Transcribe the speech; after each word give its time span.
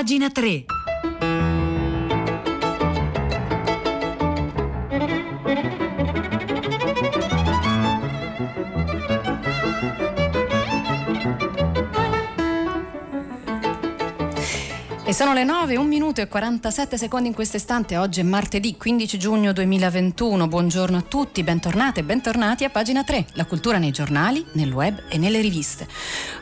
pagina 0.00 0.30
3. 0.30 0.64
E 15.10 15.12
sono 15.12 15.32
le 15.32 15.42
9, 15.42 15.76
1 15.76 15.88
minuto 15.88 16.20
e 16.20 16.28
47 16.28 16.96
secondi 16.96 17.26
in 17.26 17.34
questo 17.34 17.56
istante. 17.56 17.96
Oggi 17.96 18.20
è 18.20 18.22
martedì 18.22 18.76
15 18.76 19.18
giugno 19.18 19.52
2021. 19.52 20.46
Buongiorno 20.46 20.98
a 20.98 21.00
tutti, 21.00 21.42
bentornate 21.42 21.98
e 21.98 22.02
bentornati 22.04 22.62
a 22.62 22.70
pagina 22.70 23.02
3, 23.02 23.26
la 23.32 23.44
cultura 23.44 23.78
nei 23.78 23.90
giornali, 23.90 24.46
nel 24.52 24.70
web 24.72 25.02
e 25.08 25.18
nelle 25.18 25.40
riviste. 25.40 25.88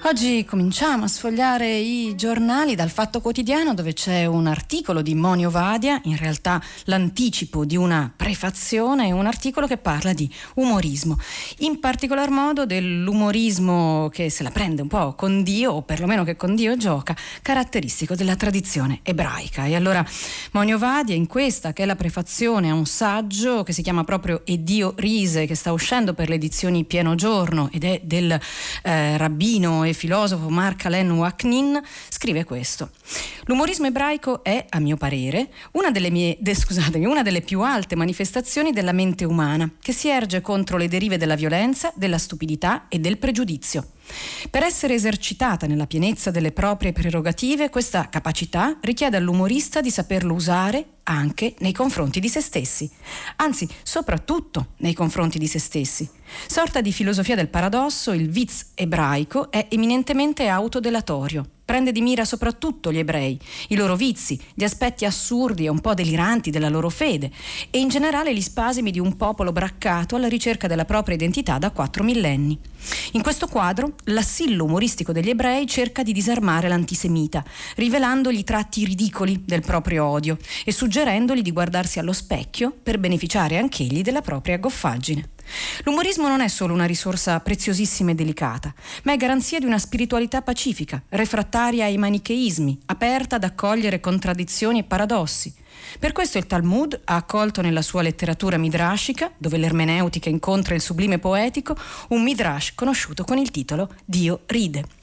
Oggi 0.03 0.45
cominciamo 0.45 1.05
a 1.05 1.09
sfogliare 1.09 1.79
i 1.79 2.15
giornali 2.15 2.75
dal 2.75 2.91
Fatto 2.91 3.23
Quotidiano 3.23 3.73
dove 3.73 3.95
c'è 3.95 4.27
un 4.27 4.47
articolo 4.47 5.01
di 5.01 5.15
Monio 5.15 5.49
Vadia, 5.49 5.99
in 6.05 6.19
realtà 6.19 6.63
l'anticipo 6.85 7.65
di 7.65 7.79
una 7.79 8.13
prefazione, 8.15 9.11
un 9.13 9.25
articolo 9.25 9.67
che 9.67 9.79
parla 9.79 10.13
di 10.13 10.31
umorismo. 10.57 11.17
In 11.61 11.81
particolar 11.81 12.29
modo 12.29 12.67
dell'umorismo 12.67 14.11
che 14.13 14.29
se 14.29 14.43
la 14.43 14.51
prende 14.51 14.83
un 14.83 14.89
po' 14.89 15.15
con 15.15 15.43
Dio, 15.43 15.73
o 15.73 15.81
perlomeno 15.81 16.23
che 16.23 16.37
con 16.37 16.55
Dio 16.55 16.77
gioca, 16.77 17.17
caratteristico 17.41 18.15
della 18.15 18.33
tradizione 18.37 18.57
tradizione 18.59 19.01
ebraica. 19.03 19.67
E 19.67 19.77
allora 19.77 20.05
Monio 20.53 20.79
Vadia 20.79 21.15
in 21.15 21.27
questa, 21.27 21.73
che 21.73 21.85
è 21.85 21.87
la 21.87 21.95
prefazione 21.95 22.71
a 22.71 22.75
un 22.75 22.87
saggio 22.87 23.63
che 23.63 23.73
si 23.73 23.83
chiama 23.83 24.03
proprio 24.03 24.43
E 24.45 24.63
Dio 24.63 24.95
rise, 24.97 25.47
che 25.47 25.55
sta 25.55 25.73
uscendo 25.73 26.13
per 26.13 26.29
le 26.29 26.35
edizioni 26.35 26.85
Pieno 26.85 27.15
Giorno 27.15 27.69
ed 27.73 27.85
è 27.85 28.01
del 28.03 28.39
eh, 28.83 29.17
rabbino 29.17 29.85
e 29.85 29.93
filosofo 29.93 30.49
Mark 30.49 30.87
Allen 30.87 31.11
Waknin, 31.13 31.81
scrive 32.09 32.45
questo. 32.45 32.91
L'umorismo 33.45 33.87
ebraico 33.87 34.43
è, 34.43 34.67
a 34.69 34.81
mio 34.81 34.97
parere, 34.97 35.51
una 35.73 35.91
delle, 35.91 36.11
mie, 36.11 36.37
de, 36.41 36.55
scusatemi, 36.55 37.07
una 37.07 37.23
delle 37.23 37.43
più 37.43 37.61
alte 37.61 37.95
manifestazioni 37.95 38.73
della 38.73 38.93
mente 38.93 39.25
umana, 39.25 39.71
che 39.81 39.93
si 39.93 40.09
erge 40.09 40.41
contro 40.41 40.77
le 40.77 40.89
derive 40.89 41.17
della 41.17 41.37
violenza, 41.37 41.93
della 41.95 42.19
stupidità 42.19 42.87
e 42.89 42.99
del 42.99 43.19
pregiudizio. 43.19 43.93
Per 44.51 44.63
essere 44.63 44.95
esercitata 44.95 45.67
nella 45.67 45.87
pienezza 45.87 46.31
delle 46.31 46.53
proprie 46.53 46.93
prerogative, 46.93 47.71
questa 47.71 48.09
capacità 48.09 48.79
richiede 48.81 49.17
all'umorista 49.17 49.81
di 49.81 49.91
saperlo 49.91 50.35
usare 50.35 50.87
anche 51.05 51.55
nei 51.59 51.73
confronti 51.73 52.21
di 52.21 52.29
se 52.29 52.41
stessi, 52.41 52.91
anzi 53.37 53.69
soprattutto 53.83 54.75
nei 54.79 54.95
confronti 54.95 55.39
di 55.39 55.47
se 55.47 55.59
stessi. 55.59 56.09
Sorta 56.47 56.81
di 56.81 56.93
filosofia 56.93 57.35
del 57.35 57.49
paradosso, 57.49 58.13
il 58.13 58.29
viz 58.29 58.73
ebraico 58.75 59.51
è 59.51 59.67
eminentemente 59.71 60.49
autodelatorio 60.49 61.45
prende 61.69 61.93
di 61.93 62.01
mira 62.01 62.25
soprattutto 62.25 62.91
gli 62.91 62.97
ebrei, 62.97 63.39
i 63.69 63.77
loro 63.77 63.95
vizi, 63.95 64.41
gli 64.55 64.65
aspetti 64.65 65.05
assurdi 65.05 65.67
e 65.67 65.69
un 65.69 65.81
po' 65.81 65.93
deliranti 65.93 66.49
della 66.49 66.71
loro 66.71 66.89
fede 66.89 67.31
e 67.69 67.79
in 67.79 67.89
generale 67.89 68.35
gli 68.35 68.41
spasimi 68.41 68.91
di 68.91 68.99
un 68.99 69.19
popolo 69.19 69.53
braccato 69.53 70.17
alla 70.17 70.29
ricerca 70.29 70.67
della 70.67 70.87
propria 70.87 71.17
identità 71.17 71.59
da 71.59 71.71
quattro 71.71 72.05
millenni. 72.05 72.59
In 73.13 73.21
questo 73.21 73.49
quadro, 73.49 73.97
l'assillo 74.05 74.65
umoristico 74.65 75.13
degli 75.13 75.29
ebrei 75.29 75.67
cerca 75.67 76.03
di 76.03 76.15
disarmare 76.15 76.69
l'antisemita, 76.69 77.45
rivelandogli 77.77 78.45
tratti 78.45 78.87
ridicoli 78.87 79.43
del 79.45 79.61
proprio 79.61 80.07
odio 80.07 80.39
e 80.65 80.73
suggerendogli 80.73 81.43
di 81.43 81.53
guardarsi 81.53 81.99
allo 81.99 82.15
specchio 82.15 82.75
per 82.83 82.99
beneficiare 82.99 83.59
anch'egli 83.59 84.01
della 84.01 84.23
propria 84.23 84.57
goffaggine. 84.57 85.37
L'umorismo 85.85 86.29
non 86.29 86.41
è 86.41 86.49
solo 86.49 86.75
una 86.75 86.85
risorsa 86.85 87.41
preziosissima 87.41 88.11
e 88.11 88.15
delicata, 88.15 88.73
ma 89.05 89.13
è 89.13 89.17
garanzia 89.17 89.59
di 89.59 89.67
una 89.67 89.79
spiritualità 89.79 90.43
pacifica, 90.43 91.03
refrattaria 91.11 91.85
ai 91.85 91.97
manicheismi, 91.97 92.79
aperta 92.87 93.37
ad 93.37 93.45
accogliere 93.45 94.01
contraddizioni 94.01 94.81
e 94.81 94.85
paradossi. 94.85 95.55
Per 95.99 96.13
questo 96.13 96.39
il 96.39 96.47
Talmud 96.47 97.01
ha 97.05 97.17
accolto 97.17 97.63
nella 97.63 97.83
sua 97.83 98.03
letteratura 98.03 98.59
midrashica, 98.59 99.33
dove 99.37 99.57
l'ermeneutica 99.57 100.29
incontra 100.29 100.75
il 100.75 100.81
sublime 100.81 101.19
poetico, 101.19 101.77
un 102.09 102.23
midrash 102.23 102.75
conosciuto 102.75 103.25
con 103.25 103.39
il 103.39 103.51
titolo 103.51 103.89
Dio 104.05 104.41
ride. 104.47 104.98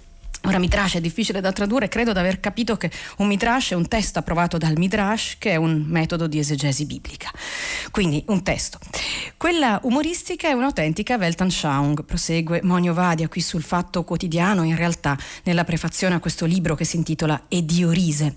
Ora 0.45 0.59
Midrash 0.59 0.95
è 0.95 1.01
difficile 1.01 1.41
da 1.41 1.51
tradurre, 1.51 1.87
credo 1.87 2.13
di 2.13 2.19
aver 2.19 2.39
capito 2.39 2.77
che 2.77 2.91
un 3.17 3.27
Midrash 3.27 3.71
è 3.71 3.73
un 3.73 3.87
testo 3.87 4.19
approvato 4.19 4.59
dal 4.59 4.77
Midrash, 4.77 5.37
che 5.39 5.51
è 5.51 5.55
un 5.55 5.83
metodo 5.87 6.27
di 6.27 6.37
esegesi 6.37 6.85
biblica. 6.85 7.31
Quindi 7.89 8.23
un 8.27 8.43
testo. 8.43 8.77
Quella 9.37 9.79
umoristica 9.83 10.47
è 10.47 10.51
un'autentica 10.51 11.17
Weltanschauung, 11.17 12.05
prosegue 12.05 12.61
Monio 12.61 12.93
Vadia 12.93 13.27
qui 13.27 13.41
sul 13.41 13.63
Fatto 13.63 14.03
Quotidiano, 14.03 14.61
in 14.63 14.75
realtà 14.75 15.17
nella 15.43 15.63
prefazione 15.63 16.13
a 16.13 16.19
questo 16.19 16.45
libro 16.45 16.75
che 16.75 16.85
si 16.85 16.97
intitola 16.97 17.45
Ediorise. 17.47 18.33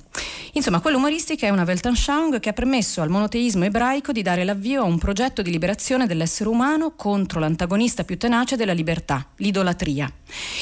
Insomma, 0.52 0.80
quella 0.80 0.96
umoristica 0.96 1.46
è 1.46 1.50
una 1.50 1.64
Weltanschauung 1.64 2.40
che 2.40 2.48
ha 2.48 2.54
permesso 2.54 3.02
al 3.02 3.10
monoteismo 3.10 3.64
ebraico 3.64 4.12
di 4.12 4.22
dare 4.22 4.44
l'avvio 4.44 4.80
a 4.80 4.86
un 4.86 4.98
progetto 4.98 5.42
di 5.42 5.50
liberazione 5.50 6.06
dell'essere 6.06 6.48
umano 6.48 6.94
contro 6.96 7.38
l'antagonista 7.38 8.02
più 8.02 8.16
tenace 8.16 8.56
della 8.56 8.72
libertà, 8.72 9.26
l'idolatria. 9.36 10.10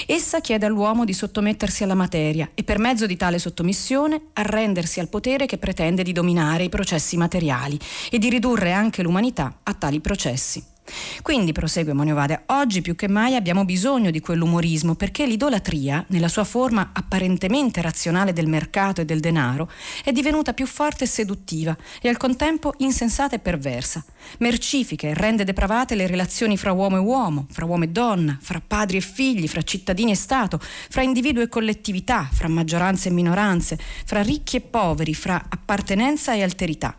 Essa 0.07 0.41
chiede 0.41 0.67
all'uomo 0.67 1.05
di 1.05 1.13
sottomettersi 1.13 1.83
alla 1.83 1.95
materia 1.95 2.51
e 2.55 2.63
per 2.63 2.79
mezzo 2.79 3.07
di 3.07 3.17
tale 3.17 3.39
sottomissione 3.39 4.21
arrendersi 4.35 5.01
al 5.01 5.09
potere 5.09 5.47
che 5.47 5.59
pretende 5.59 6.03
di 6.03 6.13
dominare 6.13 6.65
i 6.65 6.69
processi 6.69 7.17
materiali 7.17 7.79
e 8.11 8.19
di 8.19 8.29
ridurre 8.29 8.73
anche 8.73 9.03
l'umanità 9.03 9.59
a 9.63 9.75
tali 9.75 10.01
processi. 10.01 10.75
Quindi, 11.23 11.53
prosegue 11.53 11.93
Moniovade, 11.93 12.43
oggi 12.47 12.83
più 12.83 12.95
che 12.95 13.09
mai 13.09 13.35
abbiamo 13.35 13.65
bisogno 13.65 14.11
di 14.11 14.21
quell'umorismo 14.21 14.95
perché 14.95 15.27
l'idolatria, 15.27 16.05
nella 16.09 16.29
sua 16.29 16.45
forma 16.45 16.91
apparentemente 16.93 17.81
razionale 17.81 18.33
del 18.33 18.47
mercato 18.47 19.01
e 19.01 19.05
del 19.05 19.21
denaro, 19.21 19.71
è 20.05 20.13
divenuta 20.13 20.53
più 20.53 20.67
forte 20.67 21.05
e 21.05 21.07
seduttiva 21.07 21.77
e 22.01 22.09
al 22.09 22.17
contempo 22.17 22.75
insensata 22.79 23.37
e 23.37 23.39
perversa. 23.39 24.05
Mercifica 24.39 25.07
e 25.07 25.15
rende 25.15 25.45
depravate 25.45 25.95
le 25.95 26.07
relazioni 26.07 26.57
fra 26.57 26.73
uomo 26.73 26.97
e 26.97 27.01
uomo, 27.01 27.47
fra 27.51 27.65
uomo 27.65 27.85
e 27.85 27.89
donna, 27.89 28.39
fra 28.41 28.63
padri 28.65 28.99
e 28.99 29.01
figli, 29.01 29.49
fra 29.49 29.63
cittadini 29.63 30.13
e 30.13 30.17
Stato, 30.17 30.61
fra 30.61 31.03
individuo 31.03 31.43
e 31.43 31.49
collettività, 31.49 32.29
fra 32.33 32.49
maggioranze 32.49 33.09
e 33.09 33.13
minoranze, 33.13 33.79
fra 34.05 34.23
ricchi 34.23 34.57
e 34.57 34.61
poveri, 34.61 35.15
fra 35.15 35.47
appartenenza 35.49 36.35
e 36.35 36.43
alterità. 36.43 36.95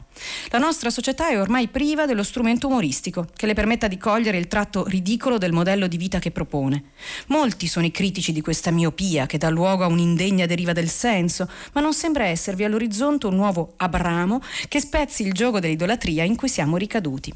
La 0.50 0.58
nostra 0.58 0.90
società 0.90 1.30
è 1.30 1.40
ormai 1.40 1.68
priva 1.68 2.06
dello 2.06 2.24
strumento 2.24 2.68
umoristico 2.68 3.28
che 3.36 3.46
le 3.46 3.54
permetta 3.54 3.88
di 3.88 3.98
cogliere 3.98 4.38
il 4.38 4.48
tratto 4.48 4.86
ridicolo 4.86 5.38
del 5.38 5.52
modello 5.52 5.88
di 5.88 5.98
vita 5.98 6.20
che 6.20 6.32
propone. 6.32 6.92
Molti 7.28 7.68
sono 7.68 7.86
i 7.86 7.92
critici 7.92 8.32
di 8.32 8.42
questa 8.42 8.72
miopia 8.72 9.26
che 9.26 9.38
dà 9.38 9.50
luogo 9.50 9.84
a 9.84 9.88
un'indegna 9.88 10.46
deriva 10.46 10.74
del 10.74 10.90
senso, 10.90 11.50
ma 11.74 11.82
non 11.82 11.94
sembra 11.94 12.26
esservi 12.26 12.64
all'orizzonte 12.64 13.28
un 13.28 13.36
nuovo 13.36 13.74
Abramo 13.78 14.42
che 14.68 14.80
spezzi 14.80 15.24
il 15.24 15.34
gioco 15.34 15.60
dell'idolatria 15.60 16.24
in 16.24 16.36
cui 16.36 16.50
siamo 16.50 16.78
ricaduti. 16.78 17.34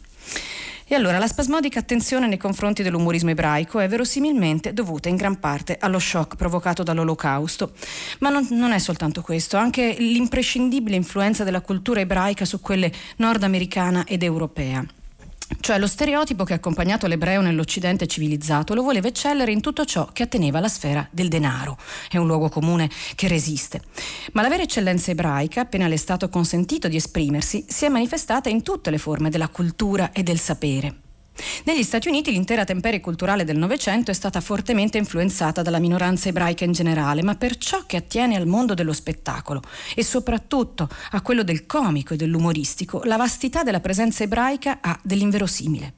E 0.92 0.96
allora 0.96 1.20
la 1.20 1.28
spasmodica 1.28 1.80
attenzione 1.80 2.28
nei 2.28 2.38
confronti 2.38 2.84
dell'umorismo 2.84 3.30
ebraico 3.30 3.80
è 3.80 3.88
verosimilmente 3.88 4.74
dovuta 4.74 5.08
in 5.08 5.16
gran 5.16 5.40
parte 5.40 5.78
allo 5.80 6.00
shock 6.00 6.36
provocato 6.36 6.84
dall'olocausto. 6.84 7.72
Ma 8.20 8.28
non, 8.28 8.46
non 8.50 8.74
è 8.74 8.78
soltanto 8.78 9.22
questo, 9.22 9.56
anche 9.56 9.96
l'imprescindibile 9.98 10.98
influenza 10.98 11.46
della 11.46 11.62
cultura 11.62 12.02
ebraica 12.02 12.44
su 12.44 12.60
quelle 12.60 12.92
nordamericana 13.16 14.04
ed 14.06 14.22
europea. 14.22 14.86
Cioè 15.60 15.78
lo 15.78 15.88
stereotipo 15.88 16.44
che 16.44 16.54
ha 16.54 16.58
accompagnato 16.58 17.08
l'ebreo 17.08 17.42
nell'Occidente 17.42 18.08
civilizzato 18.08 18.74
lo 18.74 18.84
voleva 18.84 19.08
eccellere 19.08 19.52
in 19.52 19.62
tutto 19.62 19.86
ciò 19.86 20.08
che 20.12 20.24
atteneva 20.24 20.58
alla 20.58 20.68
sfera 20.68 21.08
del 21.12 21.28
denaro. 21.28 21.78
È 22.10 22.18
un 22.18 22.28
luogo 22.28 22.50
comune 22.50 22.90
che 23.16 23.28
resiste. 23.28 23.82
Ma 24.34 24.42
la 24.42 24.50
vera 24.50 24.64
eccellenza 24.64 25.12
ebraica, 25.12 25.62
appena 25.62 25.88
le 25.88 25.96
è 25.96 25.98
stato 25.98 26.30
consentito 26.30 26.88
di 26.88 26.96
esprimersi, 26.96 27.66
si 27.68 27.86
è 27.86 27.90
manifestata 27.90 28.50
in 28.50 28.64
tutte 28.64 28.90
le 28.90 28.98
forme 28.98 29.30
della 29.30 29.50
cultura 29.50 30.12
e 30.12 30.24
del 30.24 30.40
sapere. 30.40 31.11
Negli 31.66 31.84
Stati 31.84 32.08
Uniti 32.08 32.32
l'intera 32.32 32.64
temperie 32.64 33.00
culturale 33.00 33.44
del 33.44 33.58
Novecento 33.58 34.12
è 34.12 34.14
stata 34.14 34.42
fortemente 34.42 34.98
influenzata 34.98 35.62
dalla 35.62 35.80
minoranza 35.80 36.30
ebraica 36.30 36.66
in 36.66 36.72
generale, 36.72 37.24
ma 37.24 37.36
per 37.36 37.58
ciò 37.58 37.84
che 37.86 37.98
attiene 37.98 38.36
al 38.36 38.48
mondo 38.48 38.74
dello 38.74 38.94
spettacolo 38.94 39.62
e 39.96 40.04
soprattutto 40.04 40.90
a 41.12 41.22
quello 41.22 41.44
del 41.44 41.66
comico 41.66 42.14
e 42.14 42.18
dell'umoristico, 42.18 43.02
la 43.04 43.18
vastità 43.18 43.64
della 43.64 43.80
presenza 43.80 44.24
ebraica 44.24 44.80
ha 44.82 45.00
dell'inverosimile. 45.02 45.94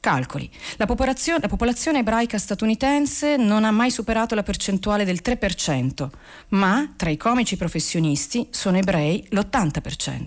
Calcoli. 0.00 0.48
La 0.76 0.86
popolazione, 0.86 1.40
la 1.40 1.48
popolazione, 1.48 1.98
ebraica 1.98 2.38
statunitense 2.38 3.36
non 3.36 3.64
ha 3.64 3.72
mai 3.72 3.90
superato 3.90 4.36
la 4.36 4.44
percentuale 4.44 5.04
del 5.04 5.20
3%, 5.24 6.08
ma 6.50 6.92
tra 6.96 7.10
i 7.10 7.16
comici 7.16 7.56
professionisti 7.56 8.46
sono 8.50 8.76
ebrei 8.76 9.26
l'80%. 9.30 10.26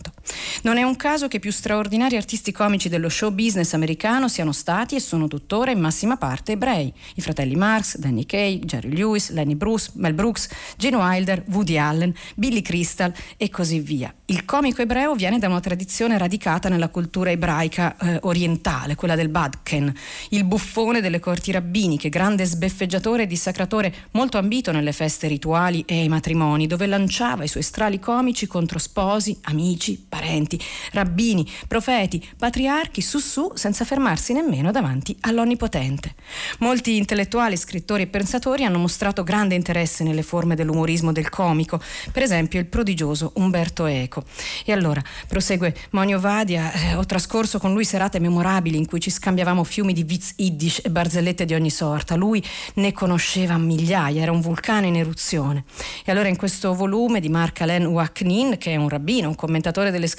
Non 0.63 0.77
è 0.77 0.83
un 0.83 0.97
caso 0.97 1.29
che 1.29 1.37
i 1.37 1.39
più 1.39 1.51
straordinari 1.51 2.17
artisti 2.17 2.51
comici 2.51 2.89
dello 2.89 3.07
show 3.07 3.31
business 3.31 3.73
americano 3.73 4.27
siano 4.27 4.51
stati 4.51 4.95
e 4.95 4.99
sono 4.99 5.29
tuttora 5.29 5.71
in 5.71 5.79
massima 5.79 6.17
parte 6.17 6.51
ebrei. 6.53 6.93
I 7.15 7.21
fratelli 7.21 7.55
Marx, 7.55 7.97
Danny 7.97 8.25
Kaye, 8.25 8.59
Jerry 8.59 8.93
Lewis, 8.93 9.31
Lenny 9.31 9.55
Bruce, 9.55 9.91
Mel 9.95 10.13
Brooks, 10.13 10.49
Gene 10.77 10.97
Wilder, 10.97 11.43
Woody 11.47 11.77
Allen, 11.77 12.13
Billy 12.35 12.61
Crystal 12.61 13.13
e 13.37 13.49
così 13.49 13.79
via. 13.79 14.13
Il 14.25 14.43
comico 14.43 14.81
ebreo 14.81 15.15
viene 15.15 15.39
da 15.39 15.47
una 15.47 15.61
tradizione 15.61 16.17
radicata 16.17 16.67
nella 16.67 16.89
cultura 16.89 17.31
ebraica 17.31 17.95
eh, 17.97 18.19
orientale, 18.23 18.95
quella 18.95 19.15
del 19.15 19.29
Bad 19.29 19.59
Bakken, 19.61 19.93
il 20.29 20.43
buffone 20.43 21.01
delle 21.01 21.19
corti 21.19 21.51
rabbiniche, 21.51 22.09
grande 22.09 22.45
sbeffeggiatore 22.45 23.23
e 23.23 23.27
dissacratore 23.27 23.93
molto 24.11 24.37
ambito 24.37 24.71
nelle 24.71 24.91
feste 24.91 25.27
rituali 25.27 25.83
e 25.85 25.99
ai 25.99 26.09
matrimoni, 26.09 26.67
dove 26.67 26.87
lanciava 26.87 27.43
i 27.43 27.47
suoi 27.47 27.63
strali 27.63 27.99
comici 27.99 28.47
contro 28.47 28.79
sposi, 28.79 29.37
amici, 29.43 30.03
parenti, 30.07 30.59
rabbini, 30.91 31.47
profeti, 31.67 32.27
patriarchi, 32.37 33.01
su 33.01 33.19
su, 33.19 33.51
senza 33.53 33.85
fermarsi 33.85 34.33
nemmeno 34.33 34.71
davanti 34.71 35.15
all'Onnipotente. 35.21 36.15
Molti 36.59 36.97
intellettuali, 36.97 37.55
scrittori 37.55 38.03
e 38.03 38.07
pensatori 38.07 38.65
hanno 38.65 38.79
mostrato 38.79 39.23
grande 39.23 39.55
interesse 39.55 40.03
nelle 40.03 40.23
forme 40.23 40.55
dell'umorismo 40.55 41.11
del 41.11 41.29
comico, 41.29 41.79
per 42.11 42.23
esempio 42.23 42.59
il 42.59 42.65
prodigioso 42.65 43.31
Umberto 43.35 43.85
Eco. 43.85 44.23
E 44.65 44.71
allora, 44.71 45.01
prosegue 45.27 45.75
Monio 45.91 46.19
Vadia, 46.19 46.71
eh, 46.73 46.95
ho 46.95 47.05
trascorso 47.05 47.59
con 47.59 47.73
lui 47.73 47.85
serate 47.85 48.19
memorabili 48.19 48.77
in 48.77 48.85
cui 48.85 48.99
ci 48.99 49.11
scambiavamo 49.11 49.50
fiumi 49.63 49.93
di 49.93 50.05
Witz 50.07 50.33
Yiddish 50.37 50.81
e 50.83 50.89
barzellette 50.89 51.45
di 51.45 51.53
ogni 51.53 51.69
sorta. 51.69 52.15
Lui 52.15 52.43
ne 52.75 52.93
conosceva 52.93 53.57
migliaia, 53.57 54.21
era 54.21 54.31
un 54.31 54.41
vulcano 54.41 54.87
in 54.87 54.95
eruzione. 54.95 55.65
E 56.05 56.11
allora 56.11 56.29
in 56.29 56.37
questo 56.37 56.73
volume 56.73 57.19
di 57.19 57.29
Mark 57.29 57.61
Alain 57.61 57.85
Waknin, 57.85 58.57
che 58.57 58.71
è 58.71 58.75
un 58.77 58.89
rabbino, 58.89 59.27
un 59.27 59.35
commentatore 59.35 59.91
delle, 59.91 60.09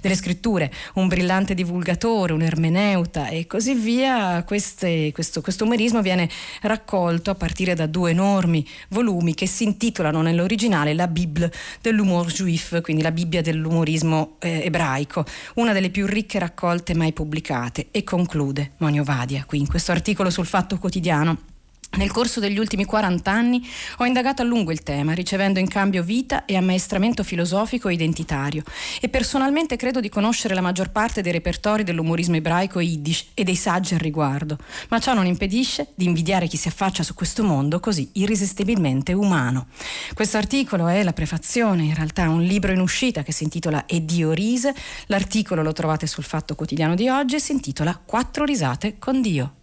delle 0.00 0.14
scritture, 0.14 0.72
un 0.94 1.08
brillante 1.08 1.54
divulgatore, 1.54 2.32
un 2.32 2.42
ermeneuta 2.42 3.28
e 3.28 3.46
così 3.46 3.74
via, 3.74 4.44
queste, 4.44 5.10
questo, 5.12 5.40
questo 5.40 5.64
umorismo 5.64 6.02
viene 6.02 6.28
raccolto 6.62 7.30
a 7.30 7.34
partire 7.34 7.74
da 7.74 7.86
due 7.86 8.10
enormi 8.10 8.66
volumi 8.88 9.34
che 9.34 9.46
si 9.46 9.64
intitolano 9.64 10.22
nell'originale 10.22 10.94
La 10.94 11.08
Bible 11.08 11.52
dell'humour 11.80 12.26
juif, 12.26 12.80
quindi 12.82 13.02
la 13.02 13.12
Bibbia 13.12 13.40
dell'umorismo 13.40 14.36
eh, 14.40 14.62
ebraico, 14.64 15.24
una 15.54 15.72
delle 15.72 15.90
più 15.90 16.06
ricche 16.06 16.38
raccolte 16.38 16.94
mai 16.94 17.12
pubblicate 17.12 17.88
e 17.90 18.04
conclude 18.04 18.57
Monio 18.78 19.04
Vadia 19.04 19.44
qui 19.46 19.58
in 19.58 19.66
questo 19.66 19.92
articolo 19.92 20.30
sul 20.30 20.46
Fatto 20.46 20.78
Quotidiano 20.78 21.56
nel 21.96 22.12
corso 22.12 22.38
degli 22.38 22.58
ultimi 22.58 22.84
40 22.84 23.30
anni 23.30 23.66
ho 23.98 24.04
indagato 24.04 24.42
a 24.42 24.44
lungo 24.44 24.70
il 24.70 24.82
tema, 24.82 25.14
ricevendo 25.14 25.58
in 25.58 25.68
cambio 25.68 26.02
vita 26.02 26.44
e 26.44 26.56
ammaestramento 26.56 27.24
filosofico 27.24 27.88
e 27.88 27.94
identitario 27.94 28.62
e 29.00 29.08
personalmente 29.08 29.76
credo 29.76 30.00
di 30.00 30.08
conoscere 30.08 30.54
la 30.54 30.60
maggior 30.60 30.90
parte 30.90 31.22
dei 31.22 31.32
repertori 31.32 31.82
dell'umorismo 31.82 32.36
ebraico 32.36 32.80
yiddish 32.80 33.28
e 33.34 33.42
dei 33.42 33.56
saggi 33.56 33.94
al 33.94 34.00
riguardo, 34.00 34.58
ma 34.88 34.98
ciò 35.00 35.14
non 35.14 35.26
impedisce 35.26 35.88
di 35.94 36.04
invidiare 36.04 36.46
chi 36.46 36.56
si 36.56 36.68
affaccia 36.68 37.02
su 37.02 37.14
questo 37.14 37.42
mondo 37.42 37.80
così 37.80 38.08
irresistibilmente 38.12 39.12
umano. 39.12 39.66
Questo 40.14 40.36
articolo 40.36 40.86
è 40.86 41.02
la 41.02 41.12
prefazione, 41.12 41.84
in 41.84 41.94
realtà 41.94 42.28
un 42.28 42.42
libro 42.42 42.70
in 42.70 42.80
uscita 42.80 43.22
che 43.22 43.32
si 43.32 43.44
intitola 43.44 43.86
E 43.86 44.04
Dio 44.04 44.32
rise, 44.32 44.74
l'articolo 45.06 45.62
lo 45.62 45.72
trovate 45.72 46.06
sul 46.06 46.24
Fatto 46.24 46.54
Quotidiano 46.54 46.94
di 46.94 47.08
oggi 47.08 47.36
e 47.36 47.40
si 47.40 47.52
intitola 47.52 48.00
Quattro 48.04 48.44
risate 48.44 48.98
con 48.98 49.20
Dio. 49.20 49.57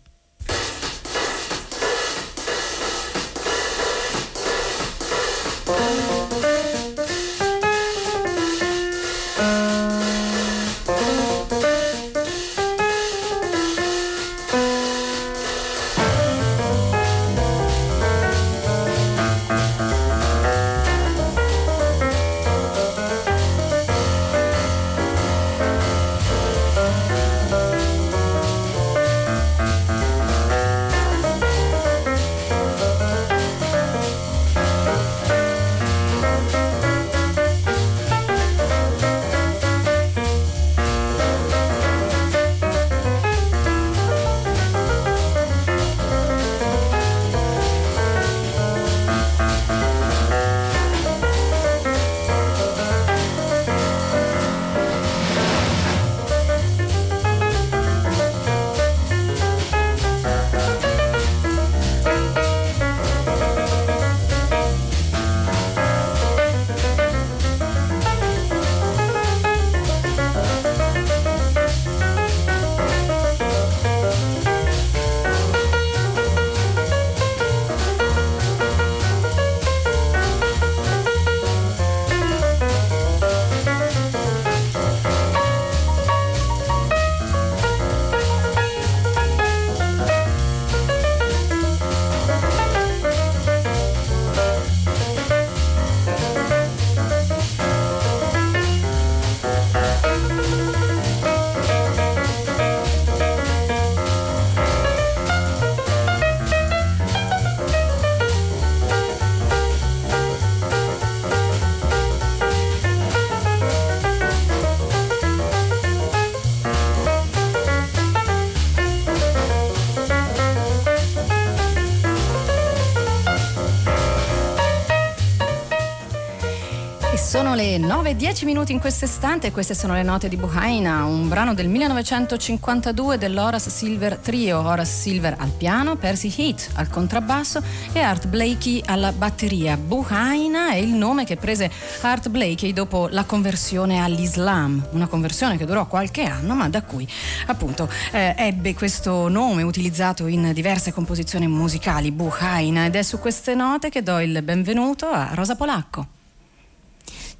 E 128.15 128.17
10 128.17 128.45
minuti 128.45 128.71
in 128.71 128.79
questo 128.79 129.06
istante 129.06 129.51
queste 129.51 129.73
sono 129.73 129.94
le 129.94 130.04
note 130.04 130.30
di 130.30 130.37
Buhaina, 130.37 131.04
un 131.06 131.28
brano 131.28 131.54
del 131.54 131.68
1952 131.68 133.18
dell'Horace 133.18 133.69
Silver 133.69 134.18
Trio, 134.18 134.59
Horace 134.59 134.92
Silver 134.92 135.35
al 135.37 135.49
piano, 135.49 135.95
Percy 135.95 136.33
Heath 136.35 136.69
al 136.75 136.90
contrabbasso 136.90 137.61
e 137.92 137.99
Art 137.99 138.28
Blakey 138.28 138.81
alla 138.85 139.11
batteria. 139.11 139.75
Buhaina 139.78 140.71
è 140.71 140.75
il 140.75 140.94
nome 140.94 141.25
che 141.25 141.35
prese 141.35 141.69
Art 142.01 142.30
Blakey 142.30 142.73
dopo 142.73 143.07
la 143.09 143.23
conversione 143.23 144.01
all'Islam, 144.01 144.87
una 144.92 145.07
conversione 145.07 145.57
che 145.57 145.66
durò 145.66 145.85
qualche 145.87 146.23
anno 146.23 146.56
ma 146.56 146.69
da 146.69 146.83
cui 146.83 147.07
appunto 147.47 147.90
eh, 148.11 148.33
ebbe 148.37 148.73
questo 148.73 149.28
nome 149.28 149.63
utilizzato 149.63 150.28
in 150.28 150.51
diverse 150.54 150.94
composizioni 150.94 151.47
musicali, 151.47 152.11
Buhaina, 152.11 152.85
ed 152.85 152.95
è 152.95 153.01
su 153.01 153.19
queste 153.19 153.56
note 153.56 153.90
che 153.90 154.04
do 154.04 154.19
il 154.19 154.42
benvenuto 154.42 155.07
a 155.07 155.31
Rosa 155.33 155.56
Polacco. 155.56 156.15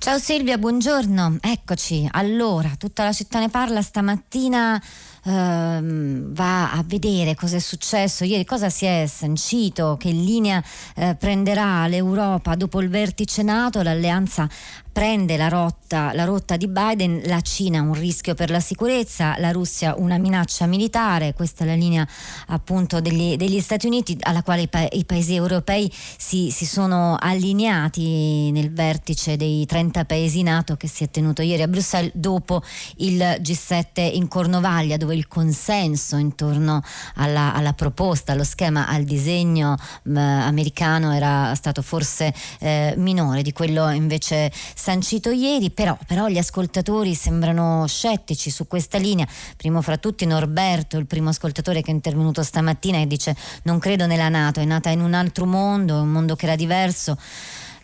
Ciao 0.06 0.20
Silvia, 0.20 0.60
buongiorno. 0.60 1.38
Eccoci. 1.42 2.08
Allora, 2.12 2.74
tutta 2.78 3.04
la 3.04 3.12
città 3.12 3.40
ne 3.40 3.50
parla 3.50 3.82
stamattina. 3.82 4.80
Ehm, 5.24 6.32
va 6.32 6.74
a 6.74 6.84
vedere 6.86 7.34
cosa 7.34 7.56
è 7.56 7.60
successo 7.60 8.24
ieri, 8.24 8.46
cosa 8.46 8.70
si 8.70 8.86
è 8.86 9.08
sancito, 9.08 9.98
che 10.00 10.12
linea 10.12 10.64
eh, 10.96 11.16
prenderà 11.16 11.88
l'Europa 11.88 12.54
dopo 12.54 12.82
il 12.82 12.90
vertice 12.90 13.42
NATO, 13.42 13.82
l'alleanza 13.82 14.48
prende 14.96 15.36
la 15.36 15.50
rotta, 15.50 16.14
la 16.14 16.24
rotta 16.24 16.56
di 16.56 16.70
Biden, 16.70 17.24
la 17.26 17.42
Cina 17.42 17.82
un 17.82 17.96
rischio 17.96 18.34
per 18.34 18.50
la 18.50 18.62
sicurezza, 18.62 19.36
la 19.40 19.52
Russia 19.52 19.94
una 19.98 20.18
minaccia 20.18 20.68
militare, 20.68 21.34
questa 21.34 21.66
è 21.66 21.68
la 21.68 21.74
linea 21.74 22.08
appunto 22.48 23.02
degli, 23.02 23.36
degli 23.36 23.60
Stati 23.60 23.88
Uniti 23.88 24.16
alla 24.22 24.42
quale 24.42 24.62
i, 24.62 24.68
pa- 24.70 24.88
i 24.90 25.04
paesi 25.04 25.36
europei 25.36 25.92
si, 25.92 26.50
si, 26.50 26.66
sono 26.66 27.18
allineati 27.20 28.52
nel 28.52 28.72
vertice 28.72 29.36
dei 29.36 29.66
30 29.66 30.06
paesi 30.06 30.44
NATO 30.44 30.78
che 30.78 30.88
si 30.88 31.04
è 31.04 31.10
tenuto 31.10 31.42
ieri 31.42 31.64
a 31.64 31.68
Bruxelles 31.68 32.14
dopo 32.14 32.64
il 33.00 33.18
G7 33.18 34.16
in 34.16 34.30
Cornovaglia 34.30 34.96
dove 34.96 35.14
il 35.14 35.28
consenso 35.28 36.16
intorno 36.16 36.82
alla, 37.16 37.54
alla 37.54 37.74
proposta, 37.74 38.32
allo 38.32 38.46
schema, 38.46 38.88
al 38.88 39.04
disegno 39.04 39.76
mh, 40.04 40.18
americano 40.18 41.12
era 41.12 41.54
stato 41.54 41.82
forse 41.82 42.34
eh, 42.60 42.94
minore. 42.96 43.42
Di 43.42 43.52
quello 43.52 43.90
invece 43.90 44.54
sancito 44.86 45.32
ieri, 45.32 45.72
però, 45.72 45.98
però 46.06 46.28
gli 46.28 46.38
ascoltatori 46.38 47.16
sembrano 47.16 47.88
scettici 47.88 48.52
su 48.52 48.68
questa 48.68 49.00
linea, 49.00 49.28
primo 49.58 49.82
fra 49.82 49.98
tutti 49.98 50.28
Norberto, 50.28 51.00
il 51.00 51.08
primo 51.08 51.30
ascoltatore 51.30 51.82
che 51.82 51.90
è 51.90 51.94
intervenuto 51.94 52.44
stamattina 52.44 53.00
e 53.00 53.08
dice 53.08 53.36
non 53.64 53.80
credo 53.80 54.06
nella 54.06 54.30
Nato, 54.30 54.60
è 54.60 54.66
nata 54.66 54.92
in 54.92 55.02
un 55.02 55.16
altro 55.16 55.48
mondo, 55.48 56.02
un 56.02 56.12
mondo 56.12 56.36
che 56.36 56.46
era 56.46 56.56
diverso. 56.56 57.18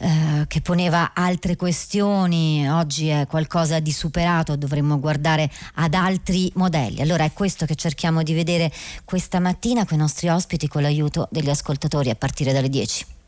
Eh, 0.03 0.45
che 0.47 0.61
poneva 0.61 1.11
altre 1.13 1.55
questioni, 1.55 2.67
oggi 2.67 3.09
è 3.09 3.27
qualcosa 3.27 3.79
di 3.79 3.91
superato, 3.91 4.55
dovremmo 4.55 4.99
guardare 4.99 5.47
ad 5.75 5.93
altri 5.93 6.51
modelli. 6.55 7.01
Allora 7.01 7.23
è 7.23 7.33
questo 7.33 7.67
che 7.67 7.75
cerchiamo 7.75 8.23
di 8.23 8.33
vedere 8.33 8.71
questa 9.05 9.39
mattina 9.39 9.85
con 9.85 9.97
i 9.97 10.01
nostri 10.01 10.27
ospiti 10.29 10.67
con 10.67 10.81
l'aiuto 10.81 11.27
degli 11.29 11.51
ascoltatori 11.51 12.09
a 12.09 12.15
partire 12.15 12.51
dalle 12.51 12.69
10. 12.69 13.20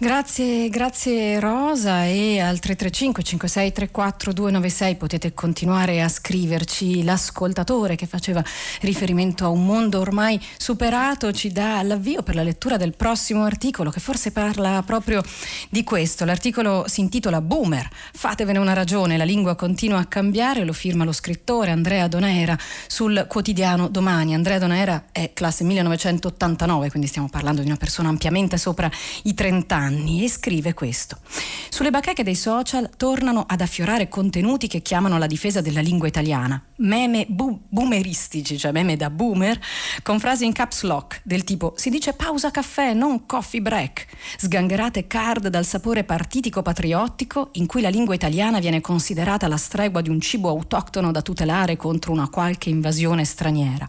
Grazie, 0.00 0.68
grazie 0.68 1.40
Rosa 1.40 2.04
e 2.04 2.38
al 2.38 2.60
335 2.60 3.20
5634 3.24 4.32
296 4.32 4.94
potete 4.94 5.34
continuare 5.34 6.00
a 6.02 6.08
scriverci. 6.08 7.02
L'ascoltatore 7.02 7.96
che 7.96 8.06
faceva 8.06 8.40
riferimento 8.82 9.44
a 9.44 9.48
un 9.48 9.66
mondo 9.66 9.98
ormai 9.98 10.40
superato 10.56 11.32
ci 11.32 11.50
dà 11.50 11.82
l'avvio 11.82 12.22
per 12.22 12.36
la 12.36 12.44
lettura 12.44 12.76
del 12.76 12.94
prossimo 12.94 13.42
articolo 13.42 13.90
che 13.90 13.98
forse 13.98 14.30
parla 14.30 14.84
proprio 14.86 15.20
di 15.68 15.82
questo. 15.82 16.24
L'articolo 16.24 16.84
si 16.86 17.00
intitola 17.00 17.40
Boomer, 17.40 17.88
fatevene 18.12 18.60
una 18.60 18.74
ragione, 18.74 19.16
la 19.16 19.24
lingua 19.24 19.56
continua 19.56 19.98
a 19.98 20.06
cambiare, 20.06 20.62
lo 20.62 20.74
firma 20.74 21.02
lo 21.02 21.10
scrittore 21.10 21.72
Andrea 21.72 22.06
Donaera 22.06 22.56
sul 22.86 23.26
quotidiano 23.28 23.88
Domani. 23.88 24.34
Andrea 24.34 24.60
Donaera 24.60 25.06
è 25.10 25.32
classe 25.34 25.64
1989, 25.64 26.88
quindi 26.88 27.08
stiamo 27.08 27.28
parlando 27.28 27.62
di 27.62 27.66
una 27.66 27.76
persona 27.76 28.08
ampiamente 28.08 28.56
sopra 28.58 28.88
i 29.24 29.34
30 29.34 29.74
anni 29.74 29.86
anni 29.88 30.24
e 30.24 30.28
scrive 30.28 30.74
questo. 30.74 31.18
Sulle 31.70 31.90
bacheche 31.90 32.22
dei 32.22 32.34
social 32.34 32.90
tornano 32.96 33.44
ad 33.46 33.60
affiorare 33.60 34.08
contenuti 34.08 34.68
che 34.68 34.82
chiamano 34.82 35.18
la 35.18 35.26
difesa 35.26 35.60
della 35.60 35.80
lingua 35.80 36.08
italiana, 36.08 36.62
meme 36.76 37.24
bu- 37.28 37.60
boomeristici, 37.68 38.58
cioè 38.58 38.72
meme 38.72 38.96
da 38.96 39.10
boomer, 39.10 39.58
con 40.02 40.18
frasi 40.18 40.44
in 40.44 40.52
caps 40.52 40.82
lock 40.82 41.20
del 41.24 41.44
tipo 41.44 41.74
si 41.76 41.90
dice 41.90 42.12
pausa 42.12 42.50
caffè, 42.50 42.92
non 42.94 43.26
coffee 43.26 43.62
break, 43.62 44.06
sgangherate 44.38 45.06
card 45.06 45.48
dal 45.48 45.64
sapore 45.64 46.04
partitico 46.04 46.62
patriottico 46.62 47.50
in 47.52 47.66
cui 47.66 47.80
la 47.80 47.88
lingua 47.88 48.14
italiana 48.14 48.58
viene 48.58 48.80
considerata 48.80 49.48
la 49.48 49.56
stregua 49.56 50.00
di 50.00 50.10
un 50.10 50.20
cibo 50.20 50.48
autoctono 50.48 51.10
da 51.12 51.22
tutelare 51.22 51.76
contro 51.76 52.12
una 52.12 52.28
qualche 52.28 52.68
invasione 52.68 53.24
straniera. 53.24 53.88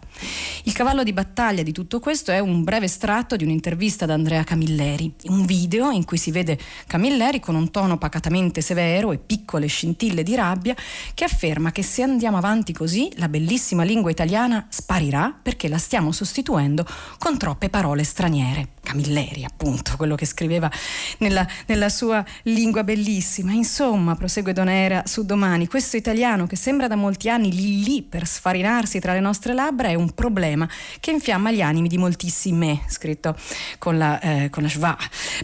Il 0.64 0.72
cavallo 0.72 1.02
di 1.02 1.12
battaglia 1.12 1.62
di 1.62 1.72
tutto 1.72 2.00
questo 2.00 2.30
è 2.30 2.38
un 2.38 2.62
breve 2.64 2.86
estratto 2.86 3.36
di 3.36 3.44
un'intervista 3.44 4.04
ad 4.04 4.10
Andrea 4.10 4.44
Camilleri, 4.44 5.12
un 5.24 5.44
video 5.44 5.89
in 5.92 6.04
cui 6.04 6.18
si 6.18 6.30
vede 6.30 6.58
Camilleri 6.86 7.40
con 7.40 7.54
un 7.54 7.70
tono 7.70 7.98
pacatamente 7.98 8.60
severo 8.60 9.12
e 9.12 9.18
piccole 9.18 9.66
scintille 9.66 10.22
di 10.22 10.34
rabbia 10.34 10.74
che 11.14 11.24
afferma 11.24 11.72
che 11.72 11.82
se 11.82 12.02
andiamo 12.02 12.36
avanti 12.36 12.72
così 12.72 13.10
la 13.16 13.28
bellissima 13.28 13.82
lingua 13.82 14.10
italiana 14.10 14.66
sparirà 14.68 15.34
perché 15.42 15.68
la 15.68 15.78
stiamo 15.78 16.12
sostituendo 16.12 16.86
con 17.18 17.38
troppe 17.38 17.68
parole 17.68 18.04
straniere. 18.04 18.68
Camilleri, 18.82 19.44
appunto, 19.44 19.96
quello 19.96 20.14
che 20.14 20.26
scriveva 20.26 20.70
nella, 21.18 21.46
nella 21.66 21.88
sua 21.88 22.24
lingua 22.44 22.82
bellissima. 22.82 23.52
Insomma, 23.52 24.16
prosegue 24.16 24.52
Donera 24.52 25.02
su 25.06 25.24
domani, 25.24 25.68
questo 25.68 25.96
italiano 25.96 26.46
che 26.46 26.56
sembra 26.56 26.88
da 26.88 26.96
molti 26.96 27.28
anni 27.28 27.52
lì 27.52 27.82
lì 27.82 28.02
per 28.02 28.26
sfarinarsi 28.26 29.00
tra 29.00 29.12
le 29.12 29.20
nostre 29.20 29.52
labbra 29.52 29.88
è 29.88 29.94
un 29.94 30.12
problema 30.12 30.68
che 30.98 31.10
infiamma 31.10 31.50
gli 31.50 31.60
animi 31.60 31.88
di 31.88 31.98
moltissime, 31.98 32.82
scritto 32.88 33.36
con 33.78 33.98
la, 33.98 34.20
eh, 34.20 34.50
con 34.50 34.62
la 34.62 34.68
schwa, 34.68 34.96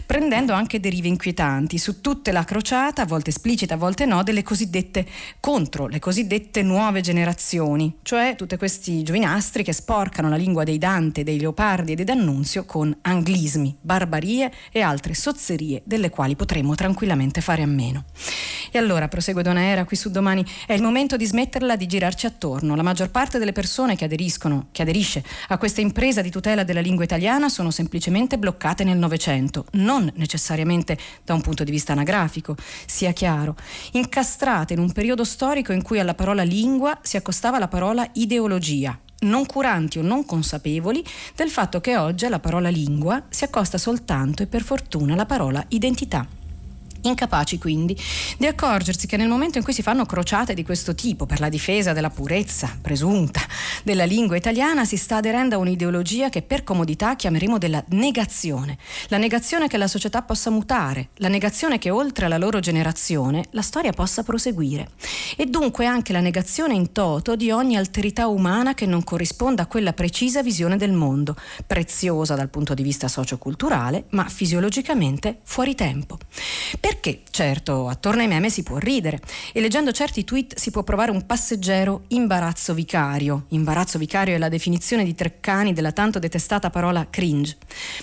prendendo 0.05 0.36
anche 0.37 0.79
derive 0.79 1.07
inquietanti 1.07 1.77
su 1.79 1.99
tutte 1.99 2.31
la 2.31 2.43
crociata, 2.43 3.01
a 3.01 3.05
volte 3.05 3.31
esplicita, 3.31 3.73
a 3.73 3.77
volte 3.77 4.05
no, 4.05 4.21
delle 4.21 4.43
cosiddette 4.43 5.05
contro 5.39 5.87
le 5.87 5.97
cosiddette 5.97 6.61
nuove 6.61 7.01
generazioni, 7.01 7.97
cioè 8.03 8.35
tutti 8.37 8.55
questi 8.55 9.01
giovinastri 9.01 9.63
che 9.63 9.73
sporcano 9.73 10.29
la 10.29 10.35
lingua 10.35 10.63
dei 10.63 10.77
Dante, 10.77 11.23
dei 11.23 11.39
Leopardi 11.39 11.93
e 11.93 11.95
dei 11.95 12.05
D'Annunzio 12.05 12.65
con 12.65 12.95
anglismi 13.01 13.77
barbarie 13.81 14.51
e 14.71 14.81
altre 14.81 15.15
sozzerie 15.15 15.81
delle 15.83 16.11
quali 16.11 16.35
potremmo 16.35 16.75
tranquillamente 16.75 17.41
fare 17.41 17.63
a 17.63 17.67
meno. 17.67 18.05
E 18.71 18.77
allora, 18.77 19.07
prosegue 19.07 19.41
Donna 19.41 19.61
Era 19.61 19.85
qui 19.85 19.95
su 19.95 20.11
domani, 20.11 20.45
è 20.67 20.73
il 20.73 20.83
momento 20.83 21.17
di 21.17 21.25
smetterla 21.25 21.75
di 21.75 21.87
girarci 21.87 22.27
attorno. 22.27 22.75
La 22.75 22.83
maggior 22.83 23.09
parte 23.09 23.39
delle 23.39 23.53
persone 23.53 23.95
che 23.95 24.05
aderiscono, 24.05 24.67
che 24.71 24.83
aderisce 24.83 25.23
a 25.47 25.57
questa 25.57 25.81
impresa 25.81 26.21
di 26.21 26.29
tutela 26.29 26.63
della 26.63 26.81
lingua 26.81 27.03
italiana 27.03 27.49
sono 27.49 27.71
semplicemente 27.71 28.37
bloccate 28.37 28.83
nel 28.83 28.97
Novecento, 28.97 29.65
non 29.71 30.03
necessariamente 30.03 30.25
da 31.23 31.33
un 31.33 31.41
punto 31.41 31.63
di 31.63 31.71
vista 31.71 31.93
anagrafico, 31.93 32.55
sia 32.85 33.11
chiaro, 33.13 33.55
incastrate 33.93 34.73
in 34.73 34.79
un 34.79 34.91
periodo 34.91 35.23
storico 35.23 35.71
in 35.71 35.81
cui 35.81 35.99
alla 35.99 36.15
parola 36.15 36.43
lingua 36.43 36.97
si 37.01 37.17
accostava 37.17 37.59
la 37.59 37.67
parola 37.67 38.07
ideologia, 38.13 38.99
non 39.19 39.45
curanti 39.45 39.99
o 39.99 40.01
non 40.01 40.25
consapevoli 40.25 41.03
del 41.35 41.49
fatto 41.49 41.79
che 41.79 41.97
oggi 41.97 42.25
alla 42.25 42.39
parola 42.39 42.69
lingua 42.69 43.23
si 43.29 43.43
accosta 43.43 43.77
soltanto 43.77 44.43
e 44.43 44.47
per 44.47 44.63
fortuna 44.63 45.15
la 45.15 45.25
parola 45.25 45.63
identità 45.69 46.27
incapaci 47.01 47.57
quindi 47.57 47.97
di 48.37 48.45
accorgersi 48.45 49.07
che 49.07 49.17
nel 49.17 49.27
momento 49.27 49.57
in 49.57 49.63
cui 49.63 49.73
si 49.73 49.81
fanno 49.81 50.05
crociate 50.05 50.53
di 50.53 50.63
questo 50.63 50.95
tipo 50.95 51.25
per 51.25 51.39
la 51.39 51.49
difesa 51.49 51.93
della 51.93 52.09
purezza 52.09 52.75
presunta 52.81 53.41
della 53.83 54.05
lingua 54.05 54.35
italiana 54.35 54.85
si 54.85 54.97
sta 54.97 55.17
aderendo 55.17 55.55
a 55.55 55.59
un'ideologia 55.59 56.29
che 56.29 56.41
per 56.41 56.63
comodità 56.63 57.15
chiameremo 57.15 57.57
della 57.57 57.83
negazione, 57.89 58.77
la 59.07 59.17
negazione 59.17 59.67
che 59.67 59.77
la 59.77 59.87
società 59.87 60.21
possa 60.21 60.49
mutare, 60.49 61.09
la 61.15 61.27
negazione 61.27 61.77
che 61.77 61.89
oltre 61.89 62.25
alla 62.25 62.37
loro 62.37 62.59
generazione 62.59 63.45
la 63.51 63.61
storia 63.61 63.91
possa 63.91 64.23
proseguire 64.23 64.89
e 65.35 65.45
dunque 65.45 65.85
anche 65.85 66.13
la 66.13 66.19
negazione 66.19 66.73
in 66.73 66.91
toto 66.91 67.35
di 67.35 67.51
ogni 67.51 67.77
alterità 67.77 68.27
umana 68.27 68.73
che 68.73 68.85
non 68.85 69.03
corrisponda 69.03 69.63
a 69.63 69.67
quella 69.67 69.93
precisa 69.93 70.41
visione 70.43 70.77
del 70.77 70.91
mondo, 70.91 71.35
preziosa 71.65 72.35
dal 72.35 72.49
punto 72.49 72.73
di 72.73 72.83
vista 72.83 73.07
socioculturale 73.07 74.05
ma 74.09 74.27
fisiologicamente 74.27 75.39
fuori 75.43 75.75
tempo. 75.75 76.17
Perché, 76.87 77.23
certo, 77.31 77.89
attorno 77.89 78.21
ai 78.21 78.29
meme 78.29 78.49
si 78.49 78.63
può 78.63 78.77
ridere 78.77 79.19
e 79.51 79.59
leggendo 79.59 79.91
certi 79.91 80.23
tweet 80.23 80.57
si 80.57 80.71
può 80.71 80.83
provare 80.83 81.11
un 81.11 81.25
passeggero 81.25 82.03
imbarazzo 82.07 82.73
vicario. 82.73 83.43
Imbarazzo 83.49 83.97
vicario 83.97 84.35
è 84.35 84.37
la 84.37 84.47
definizione 84.47 85.03
di 85.03 85.13
Treccani 85.13 85.73
della 85.73 85.91
tanto 85.91 86.17
detestata 86.17 86.69
parola 86.69 87.07
cringe. 87.09 87.57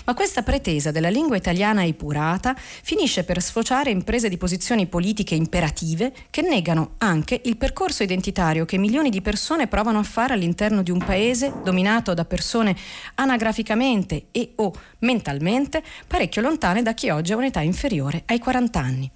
Ma 0.05 0.13
questa 0.13 0.43
pretesa 0.43 0.91
della 0.91 1.09
lingua 1.09 1.35
italiana 1.35 1.83
epurata 1.83 2.55
finisce 2.55 3.23
per 3.23 3.41
sfociare 3.41 3.89
in 3.89 4.03
prese 4.03 4.29
di 4.29 4.37
posizioni 4.37 4.85
politiche 4.85 5.33
imperative 5.33 6.13
che 6.29 6.43
negano 6.43 6.91
anche 6.99 7.41
il 7.45 7.57
percorso 7.57 8.03
identitario 8.03 8.65
che 8.65 8.77
milioni 8.77 9.09
di 9.09 9.21
persone 9.21 9.65
provano 9.65 9.97
a 9.97 10.03
fare 10.03 10.35
all'interno 10.35 10.83
di 10.83 10.91
un 10.91 11.03
paese 11.03 11.51
dominato 11.63 12.13
da 12.13 12.23
persone 12.23 12.75
anagraficamente 13.15 14.27
e 14.31 14.51
o 14.57 14.71
mentalmente 14.99 15.81
parecchio 16.05 16.43
lontane 16.43 16.83
da 16.83 16.93
chi 16.93 17.09
oggi 17.09 17.33
ha 17.33 17.37
un'età 17.37 17.61
inferiore 17.61 18.21
ai 18.27 18.37
40 18.75 18.79
anni. 18.79 19.09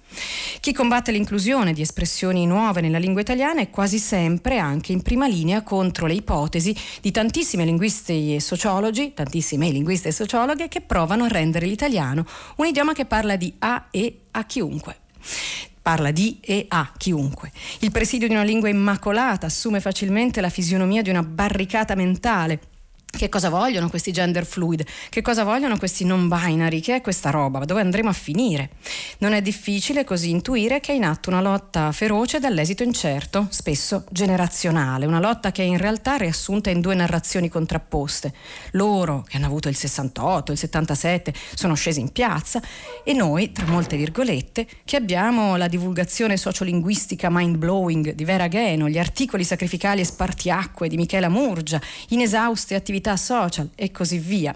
Chi 0.60 0.72
combatte 0.72 1.12
l'inclusione 1.12 1.72
di 1.72 1.82
espressioni 1.82 2.46
nuove 2.46 2.80
nella 2.80 2.98
lingua 2.98 3.20
italiana 3.20 3.60
è 3.60 3.70
quasi 3.70 3.98
sempre 3.98 4.58
anche 4.58 4.92
in 4.92 5.02
prima 5.02 5.26
linea 5.26 5.62
contro 5.62 6.06
le 6.06 6.14
ipotesi 6.14 6.74
di 7.00 7.10
tantissimi 7.10 7.64
linguisti 7.64 8.34
e 8.34 8.40
sociologi, 8.40 9.12
tantissime 9.14 9.70
linguiste 9.70 10.08
e 10.08 10.12
sociologhe 10.12 10.68
che 10.68 10.80
provano 10.80 11.24
a 11.24 11.28
rendere 11.28 11.66
l'italiano 11.66 12.24
un 12.56 12.66
idioma 12.66 12.92
che 12.92 13.04
parla 13.04 13.36
di 13.36 13.54
a 13.58 13.86
e 13.90 14.20
a 14.30 14.44
chiunque 14.44 14.96
parla 15.82 16.10
di 16.10 16.38
e 16.42 16.66
a 16.68 16.92
chiunque. 16.96 17.50
Il 17.80 17.90
presidio 17.90 18.28
di 18.28 18.34
una 18.34 18.42
lingua 18.42 18.68
immacolata 18.68 19.46
assume 19.46 19.80
facilmente 19.80 20.42
la 20.42 20.50
fisionomia 20.50 21.00
di 21.00 21.08
una 21.08 21.22
barricata 21.22 21.94
mentale 21.94 22.60
che 23.10 23.28
cosa 23.28 23.50
vogliono 23.50 23.90
questi 23.90 24.12
gender 24.12 24.46
fluid? 24.46 24.86
Che 25.08 25.20
cosa 25.20 25.44
vogliono 25.44 25.76
questi 25.76 26.04
non 26.04 26.28
binary? 26.28 26.80
Che 26.80 26.94
è 26.94 27.00
questa 27.00 27.30
roba? 27.30 27.64
Dove 27.64 27.80
andremo 27.80 28.08
a 28.08 28.14
finire? 28.14 28.70
Non 29.18 29.32
è 29.32 29.42
difficile 29.42 30.04
così 30.04 30.30
intuire 30.30 30.80
che 30.80 30.92
è 30.92 30.94
in 30.94 31.04
atto 31.04 31.28
una 31.28 31.42
lotta 31.42 31.92
feroce 31.92 32.38
dall'esito 32.38 32.82
incerto, 32.82 33.48
spesso 33.50 34.04
generazionale, 34.10 35.06
una 35.06 35.20
lotta 35.20 35.50
che 35.52 35.62
è 35.62 35.66
in 35.66 35.76
realtà 35.76 36.16
riassunta 36.16 36.70
in 36.70 36.80
due 36.80 36.94
narrazioni 36.94 37.48
contrapposte. 37.48 38.32
Loro, 38.72 39.24
che 39.28 39.36
hanno 39.36 39.46
avuto 39.46 39.68
il 39.68 39.76
68, 39.76 40.52
il 40.52 40.58
77, 40.58 41.34
sono 41.54 41.74
scesi 41.74 42.00
in 42.00 42.12
piazza 42.12 42.62
e 43.04 43.12
noi, 43.12 43.52
tra 43.52 43.66
molte 43.66 43.96
virgolette, 43.96 44.66
che 44.84 44.96
abbiamo 44.96 45.56
la 45.56 45.68
divulgazione 45.68 46.36
sociolinguistica 46.36 47.28
mind 47.30 47.56
blowing 47.56 48.14
di 48.14 48.24
Vera 48.24 48.46
Gheno, 48.46 48.88
gli 48.88 48.98
articoli 48.98 49.44
sacrificali 49.44 50.00
e 50.00 50.04
spartiacque 50.04 50.88
di 50.88 50.96
Michela 50.96 51.28
Murgia, 51.28 51.80
inesauste 52.08 52.74
attività 52.74 52.98
abilità 53.00 53.16
social 53.16 53.70
e 53.74 53.90
così 53.90 54.18
via. 54.18 54.54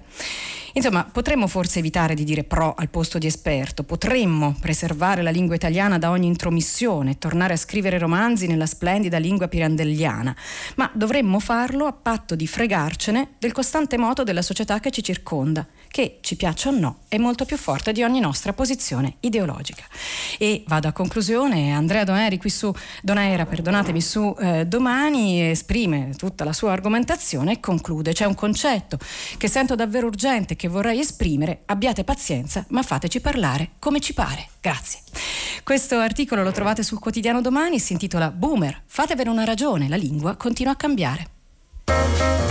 Insomma, 0.76 1.04
potremmo 1.04 1.46
forse 1.46 1.78
evitare 1.78 2.14
di 2.14 2.24
dire 2.24 2.42
pro 2.42 2.74
al 2.76 2.88
posto 2.88 3.18
di 3.18 3.28
esperto, 3.28 3.84
potremmo 3.84 4.56
preservare 4.60 5.22
la 5.22 5.30
lingua 5.30 5.54
italiana 5.54 5.98
da 5.98 6.10
ogni 6.10 6.26
intromissione 6.26 7.16
tornare 7.16 7.52
a 7.52 7.56
scrivere 7.56 7.96
romanzi 7.96 8.48
nella 8.48 8.66
splendida 8.66 9.18
lingua 9.18 9.46
pirandelliana, 9.46 10.34
ma 10.74 10.90
dovremmo 10.92 11.38
farlo 11.38 11.86
a 11.86 11.92
patto 11.92 12.34
di 12.34 12.48
fregarcene 12.48 13.34
del 13.38 13.52
costante 13.52 13.96
moto 13.96 14.24
della 14.24 14.42
società 14.42 14.80
che 14.80 14.90
ci 14.90 15.02
circonda, 15.02 15.64
che, 15.94 16.18
ci 16.22 16.34
piaccia 16.34 16.70
o 16.70 16.72
no, 16.72 17.02
è 17.06 17.18
molto 17.18 17.44
più 17.44 17.56
forte 17.56 17.92
di 17.92 18.02
ogni 18.02 18.18
nostra 18.18 18.52
posizione 18.52 19.18
ideologica. 19.20 19.84
E 20.40 20.64
vado 20.66 20.88
a 20.88 20.92
conclusione, 20.92 21.72
Andrea 21.72 22.02
Doneri 22.02 22.36
qui 22.36 22.50
su 22.50 22.74
Donaera, 23.00 23.46
perdonatemi, 23.46 24.00
su 24.00 24.34
eh, 24.40 24.66
Domani 24.66 25.50
esprime 25.50 26.12
tutta 26.16 26.42
la 26.42 26.52
sua 26.52 26.72
argomentazione 26.72 27.52
e 27.52 27.60
conclude. 27.60 28.12
C'è 28.12 28.24
un 28.24 28.34
concetto 28.34 28.98
che 29.38 29.46
sento 29.46 29.76
davvero 29.76 30.08
urgente, 30.08 30.56
che 30.56 30.66
vorrei 30.66 30.98
esprimere, 30.98 31.62
abbiate 31.66 32.02
pazienza, 32.02 32.64
ma 32.70 32.82
fateci 32.82 33.20
parlare 33.20 33.74
come 33.78 34.00
ci 34.00 34.14
pare. 34.14 34.48
Grazie. 34.60 34.98
Questo 35.62 35.98
articolo 35.98 36.42
lo 36.42 36.50
trovate 36.50 36.82
sul 36.82 36.98
quotidiano 36.98 37.40
Domani, 37.40 37.78
si 37.78 37.92
intitola 37.92 38.32
Boomer, 38.32 38.82
fatevene 38.84 39.30
una 39.30 39.44
ragione, 39.44 39.88
la 39.88 39.94
lingua 39.94 40.34
continua 40.34 40.72
a 40.72 40.76
cambiare. 40.76 42.43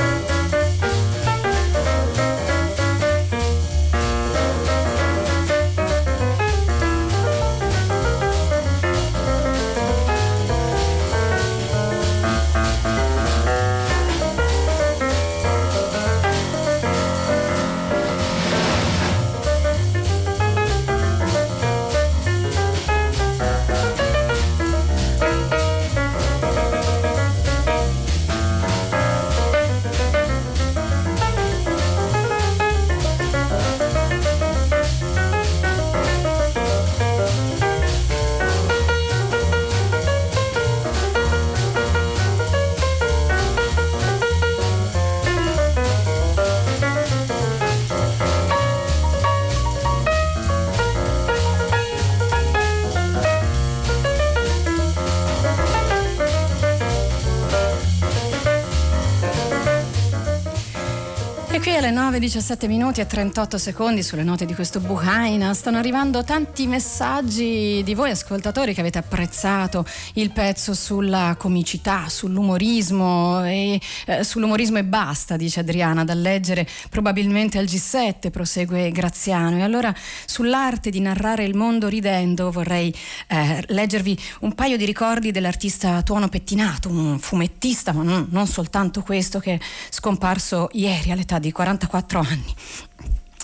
Alle 61.83 61.91
9, 61.91 62.19
17 62.19 62.67
minuti 62.69 63.01
e 63.01 63.05
38 63.05 63.57
secondi 63.57 64.03
sulle 64.03 64.23
note 64.23 64.45
di 64.45 64.55
questo 64.55 64.79
Buhaina 64.79 65.53
stanno 65.53 65.79
arrivando 65.79 66.23
tanti 66.23 66.65
messaggi 66.65 67.81
di 67.83 67.93
voi 67.93 68.11
ascoltatori 68.11 68.73
che 68.73 68.79
avete 68.79 68.99
apprezzato 68.99 69.85
il 70.13 70.31
pezzo 70.31 70.73
sulla 70.73 71.35
comicità, 71.37 72.07
sull'umorismo 72.07 73.43
e 73.43 73.81
eh, 74.05 74.23
sull'umorismo 74.23 74.77
e 74.77 74.85
basta, 74.85 75.35
dice 75.35 75.59
Adriana, 75.59 76.05
da 76.05 76.13
leggere 76.13 76.65
probabilmente 76.89 77.57
al 77.57 77.65
G7, 77.65 78.29
prosegue 78.31 78.89
Graziano. 78.91 79.57
E 79.57 79.63
allora 79.63 79.93
sull'arte 80.25 80.89
di 80.89 81.01
narrare 81.01 81.43
il 81.43 81.55
mondo 81.55 81.89
ridendo 81.89 82.49
vorrei 82.49 82.95
eh, 83.27 83.61
leggervi 83.67 84.17
un 84.41 84.55
paio 84.55 84.77
di 84.77 84.85
ricordi 84.85 85.31
dell'artista 85.31 86.01
Tuono 86.01 86.29
Pettinato, 86.29 86.87
un 86.87 87.19
fumettista, 87.19 87.91
ma 87.91 88.03
non, 88.03 88.27
non 88.29 88.47
soltanto 88.47 89.01
questo, 89.01 89.39
che 89.39 89.55
è 89.55 89.59
scomparso 89.89 90.69
ieri 90.71 91.11
all'età 91.11 91.39
di 91.39 91.51
44 91.77 92.20
anni. 92.20 92.56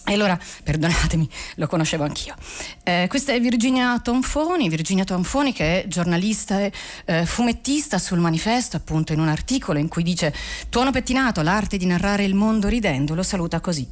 E 0.09 0.13
allora, 0.13 0.39
perdonatemi, 0.63 1.29
lo 1.57 1.67
conoscevo 1.67 2.03
anch'io. 2.03 2.33
Eh, 2.81 3.05
questa 3.07 3.31
è 3.31 3.39
Virginia 3.39 3.99
Tonfoni, 3.99 4.67
Virginia 4.67 5.03
Tonfoni 5.03 5.53
che 5.53 5.83
è 5.83 5.87
giornalista 5.87 6.61
e 6.61 6.71
eh, 7.05 7.27
fumettista 7.27 7.99
sul 7.99 8.17
manifesto, 8.17 8.75
appunto 8.75 9.13
in 9.13 9.19
un 9.19 9.27
articolo 9.27 9.77
in 9.77 9.87
cui 9.87 10.01
dice 10.01 10.33
Tuono 10.69 10.89
pettinato, 10.89 11.43
l'arte 11.43 11.77
di 11.77 11.85
narrare 11.85 12.23
il 12.23 12.33
mondo 12.33 12.67
ridendo, 12.67 13.13
lo 13.13 13.21
saluta 13.21 13.59
così. 13.59 13.87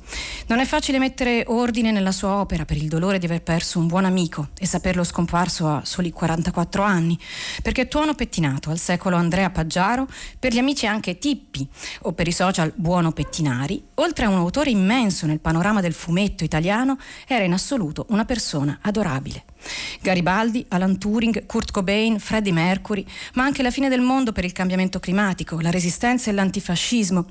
Non 0.47 0.57
è 0.57 0.65
facile 0.65 0.97
mettere 0.97 1.43
ordine 1.45 1.91
nella 1.91 2.11
sua 2.11 2.37
opera 2.37 2.65
per 2.65 2.77
il 2.77 2.87
dolore 2.87 3.19
di 3.19 3.27
aver 3.27 3.43
perso 3.43 3.77
un 3.77 3.85
buon 3.85 4.05
amico 4.05 4.47
e 4.57 4.65
saperlo 4.65 5.03
scomparso 5.03 5.67
a 5.67 5.81
soli 5.85 6.09
44 6.09 6.81
anni, 6.81 7.15
perché 7.61 7.87
Tuono 7.87 8.15
pettinato 8.15 8.71
al 8.71 8.79
secolo 8.79 9.17
Andrea 9.17 9.51
Paggiaro, 9.51 10.07
per 10.39 10.51
gli 10.51 10.57
amici 10.57 10.87
anche 10.87 11.19
Tippi 11.19 11.67
o 12.01 12.13
per 12.13 12.27
i 12.27 12.31
social 12.31 12.73
Buono 12.75 13.11
Pettinari, 13.11 13.85
oltre 13.95 14.25
a 14.25 14.29
un 14.29 14.37
autore 14.37 14.71
immenso 14.71 15.27
nel 15.27 15.39
panorama 15.39 15.79
del 15.79 15.93
fumetto 15.93 16.05
italiano, 16.43 16.97
era 17.27 17.43
in 17.43 17.53
assoluto 17.53 18.05
una 18.09 18.25
persona 18.25 18.79
adorabile. 18.81 19.43
Garibaldi, 20.01 20.65
Alan 20.69 20.97
Turing, 20.97 21.45
Kurt 21.45 21.71
Cobain, 21.71 22.19
Freddie 22.19 22.53
Mercury, 22.53 23.05
ma 23.33 23.43
anche 23.43 23.63
la 23.63 23.71
fine 23.71 23.89
del 23.89 24.01
mondo 24.01 24.31
per 24.31 24.45
il 24.45 24.51
cambiamento 24.51 24.99
climatico, 24.99 25.59
la 25.59 25.71
resistenza 25.71 26.29
e 26.29 26.33
l'antifascismo 26.33 27.25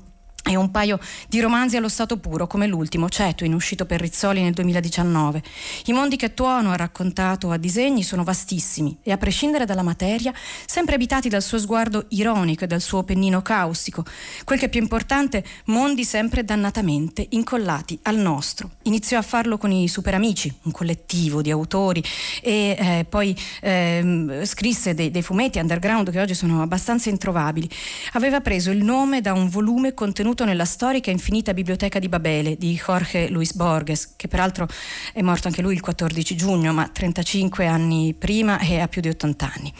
e 0.47 0.55
un 0.55 0.71
paio 0.71 0.99
di 1.27 1.41
romanzi 1.41 1.75
allo 1.75 1.89
stato 1.89 2.17
puro, 2.17 2.47
come 2.47 2.67
l'ultimo, 2.67 3.09
Cetuin, 3.09 3.53
uscito 3.53 3.85
per 3.85 3.99
Rizzoli 3.99 4.41
nel 4.41 4.53
2019. 4.53 5.43
I 5.85 5.93
mondi 5.93 6.15
che 6.15 6.33
Tuono 6.33 6.71
ha 6.71 6.75
raccontato 6.75 7.51
a 7.51 7.57
disegni 7.57 8.01
sono 8.03 8.23
vastissimi 8.23 8.97
e, 9.03 9.11
a 9.11 9.17
prescindere 9.17 9.65
dalla 9.65 9.83
materia, 9.83 10.33
sempre 10.65 10.95
abitati 10.95 11.27
dal 11.27 11.43
suo 11.43 11.59
sguardo 11.59 12.05
ironico 12.09 12.63
e 12.63 12.67
dal 12.67 12.81
suo 12.81 13.03
pennino 13.03 13.41
caustico. 13.41 14.05
Quel 14.45 14.57
che 14.57 14.65
è 14.65 14.69
più 14.69 14.81
importante, 14.81 15.43
mondi 15.65 16.05
sempre 16.05 16.45
dannatamente 16.45 17.25
incollati 17.31 17.99
al 18.03 18.17
nostro. 18.17 18.71
Iniziò 18.83 19.17
a 19.17 19.23
farlo 19.23 19.57
con 19.57 19.71
i 19.71 19.87
Super 19.89 20.13
Amici, 20.13 20.53
un 20.63 20.71
collettivo 20.71 21.41
di 21.41 21.51
autori, 21.51 22.01
e 22.41 22.75
eh, 22.79 23.05
poi 23.09 23.37
eh, 23.61 24.41
scrisse 24.43 24.93
dei, 24.93 25.11
dei 25.11 25.21
fumetti 25.21 25.59
underground 25.59 26.09
che 26.09 26.21
oggi 26.21 26.33
sono 26.33 26.61
abbastanza 26.61 27.09
introvabili. 27.09 27.69
Aveva 28.13 28.39
preso 28.39 28.71
il 28.71 28.83
nome 28.83 29.19
da 29.19 29.33
un 29.33 29.49
volume 29.49 29.93
contenuto 29.93 30.36
contenuto 30.37 30.45
nella 30.45 30.65
storica 30.65 31.09
e 31.09 31.13
infinita 31.13 31.53
biblioteca 31.53 31.97
di 31.97 32.09
Babele 32.09 32.57
di 32.57 32.75
Jorge 32.75 33.29
Luis 33.29 33.53
Borges, 33.53 34.13
che 34.15 34.27
peraltro 34.27 34.67
è 35.13 35.21
morto 35.21 35.47
anche 35.47 35.61
lui 35.63 35.73
il 35.73 35.81
14 35.81 36.35
giugno, 36.35 36.73
ma 36.73 36.87
35 36.87 37.65
anni 37.65 38.13
prima 38.13 38.59
e 38.59 38.79
ha 38.79 38.87
più 38.87 39.01
di 39.01 39.09
80 39.09 39.51
anni. 39.55 39.73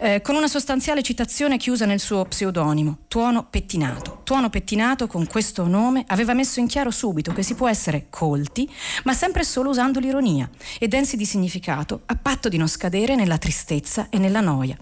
Eh, 0.00 0.20
con 0.20 0.34
una 0.34 0.48
sostanziale 0.48 1.02
citazione 1.02 1.58
chiusa 1.58 1.86
nel 1.86 2.00
suo 2.00 2.24
pseudonimo, 2.24 2.98
Tuono 3.06 3.44
Pettinato. 3.44 4.22
Tuono 4.24 4.50
Pettinato 4.50 5.06
con 5.06 5.26
questo 5.26 5.66
nome 5.66 6.04
aveva 6.08 6.34
messo 6.34 6.58
in 6.58 6.66
chiaro 6.66 6.90
subito 6.90 7.32
che 7.32 7.42
si 7.42 7.54
può 7.54 7.68
essere 7.68 8.06
colti, 8.10 8.68
ma 9.04 9.12
sempre 9.12 9.44
solo 9.44 9.70
usando 9.70 10.00
l'ironia 10.00 10.48
e 10.78 10.88
densi 10.88 11.16
di 11.16 11.24
significato, 11.24 12.02
a 12.06 12.16
patto 12.16 12.48
di 12.48 12.56
non 12.56 12.68
scadere 12.68 13.14
nella 13.14 13.38
tristezza 13.38 14.08
e 14.10 14.18
nella 14.18 14.40
noia. 14.40 14.76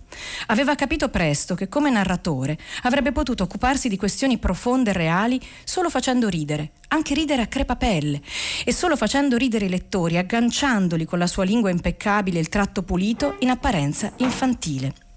Aveva 0.47 0.75
capito 0.75 1.09
presto 1.09 1.55
che 1.55 1.69
come 1.69 1.91
narratore 1.91 2.57
avrebbe 2.83 3.12
potuto 3.12 3.43
occuparsi 3.43 3.88
di 3.88 3.97
questioni 3.97 4.38
profonde 4.38 4.91
e 4.91 4.93
reali 4.95 5.08
reali 5.09 5.40
solo 5.64 5.88
facendo 5.88 6.29
ridere, 6.29 6.73
anche 6.88 7.14
ridere 7.14 7.42
a 7.42 7.47
crepapelle, 7.47 8.21
e 8.64 8.73
solo 8.73 8.97
facendo 8.97 9.37
ridere 9.37 9.64
i 9.64 9.71
lettori, 9.71 10.18
agganciandoli 10.18 11.07
con 11.07 11.18
la 11.18 11.27
sua 11.27 11.44
lingua 11.44 11.71
impeccabile 11.71 12.38
il 12.38 12.49
tratto 12.49 12.83
pulito 12.83 13.37
in 13.40 13.49
apparenza 13.49 14.12
infantile. 14.16 15.08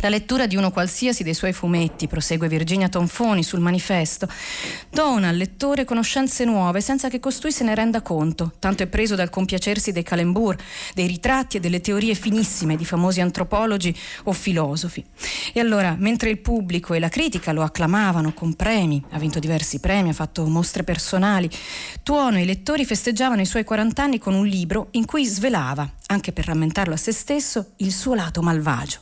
La 0.00 0.08
lettura 0.10 0.46
di 0.46 0.56
uno 0.56 0.72
qualsiasi 0.72 1.22
dei 1.22 1.32
suoi 1.32 1.52
fumetti, 1.52 2.06
prosegue 2.06 2.48
Virginia 2.48 2.88
Tonfoni 2.88 3.42
sul 3.42 3.60
manifesto, 3.60 4.28
dona 4.90 5.28
al 5.28 5.36
lettore 5.36 5.84
conoscenze 5.84 6.44
nuove 6.44 6.80
senza 6.80 7.08
che 7.08 7.18
costui 7.18 7.50
se 7.50 7.64
ne 7.64 7.74
renda 7.74 8.02
conto, 8.02 8.52
tanto 8.58 8.82
è 8.82 8.88
preso 8.88 9.14
dal 9.14 9.30
compiacersi 9.30 9.92
dei 9.92 10.02
calembur, 10.02 10.56
dei 10.92 11.06
ritratti 11.06 11.56
e 11.56 11.60
delle 11.60 11.80
teorie 11.80 12.14
finissime 12.14 12.76
di 12.76 12.84
famosi 12.84 13.20
antropologi 13.20 13.96
o 14.24 14.32
filosofi. 14.32 15.02
E 15.54 15.60
allora, 15.60 15.96
mentre 15.98 16.28
il 16.30 16.38
pubblico 16.38 16.92
e 16.92 16.98
la 16.98 17.08
critica 17.08 17.52
lo 17.52 17.62
acclamavano 17.62 18.34
con 18.34 18.54
premi, 18.54 19.02
ha 19.10 19.18
vinto 19.18 19.38
diversi 19.38 19.80
premi, 19.80 20.10
ha 20.10 20.14
fatto 20.14 20.44
mostre 20.46 20.84
personali, 20.84 21.48
Tuono 22.02 22.36
e 22.36 22.42
i 22.42 22.46
lettori 22.46 22.84
festeggiavano 22.84 23.40
i 23.40 23.46
suoi 23.46 23.64
40 23.64 24.02
anni 24.02 24.18
con 24.18 24.34
un 24.34 24.46
libro 24.46 24.88
in 24.92 25.06
cui 25.06 25.24
svelava, 25.24 25.90
anche 26.06 26.32
per 26.32 26.46
rammentarlo 26.46 26.94
a 26.94 26.96
se 26.96 27.12
stesso, 27.12 27.72
il 27.76 27.92
suo 27.92 28.14
lato 28.14 28.42
malvagio. 28.42 29.00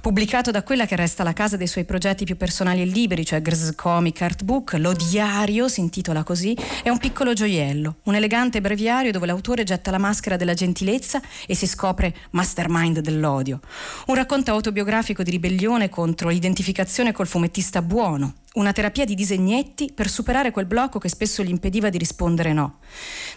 Pubblicato 0.00 0.21
pubblicato 0.22 0.52
da 0.52 0.62
quella 0.62 0.86
che 0.86 0.94
resta 0.94 1.24
la 1.24 1.32
casa 1.32 1.56
dei 1.56 1.66
suoi 1.66 1.84
progetti 1.84 2.24
più 2.24 2.36
personali 2.36 2.80
e 2.80 2.84
liberi, 2.84 3.24
cioè 3.24 3.42
Grz 3.42 3.74
Comic 3.74 4.22
Art 4.22 4.44
Book, 4.44 4.74
Lo 4.74 4.92
Diario 4.92 5.66
si 5.66 5.80
intitola 5.80 6.22
così, 6.22 6.56
è 6.84 6.88
un 6.90 6.98
piccolo 6.98 7.32
gioiello, 7.32 7.96
un 8.04 8.14
elegante 8.14 8.60
breviario 8.60 9.10
dove 9.10 9.26
l'autore 9.26 9.64
getta 9.64 9.90
la 9.90 9.98
maschera 9.98 10.36
della 10.36 10.54
gentilezza 10.54 11.20
e 11.44 11.56
si 11.56 11.66
scopre 11.66 12.14
mastermind 12.30 13.00
dell'odio. 13.00 13.58
Un 14.06 14.14
racconto 14.14 14.52
autobiografico 14.52 15.24
di 15.24 15.32
ribellione 15.32 15.88
contro 15.88 16.28
l'identificazione 16.28 17.10
col 17.10 17.26
fumettista 17.26 17.82
buono, 17.82 18.34
una 18.54 18.72
terapia 18.72 19.04
di 19.04 19.16
disegnetti 19.16 19.90
per 19.92 20.08
superare 20.08 20.52
quel 20.52 20.66
blocco 20.66 21.00
che 21.00 21.08
spesso 21.08 21.42
gli 21.42 21.48
impediva 21.48 21.88
di 21.88 21.98
rispondere 21.98 22.52
no. 22.52 22.78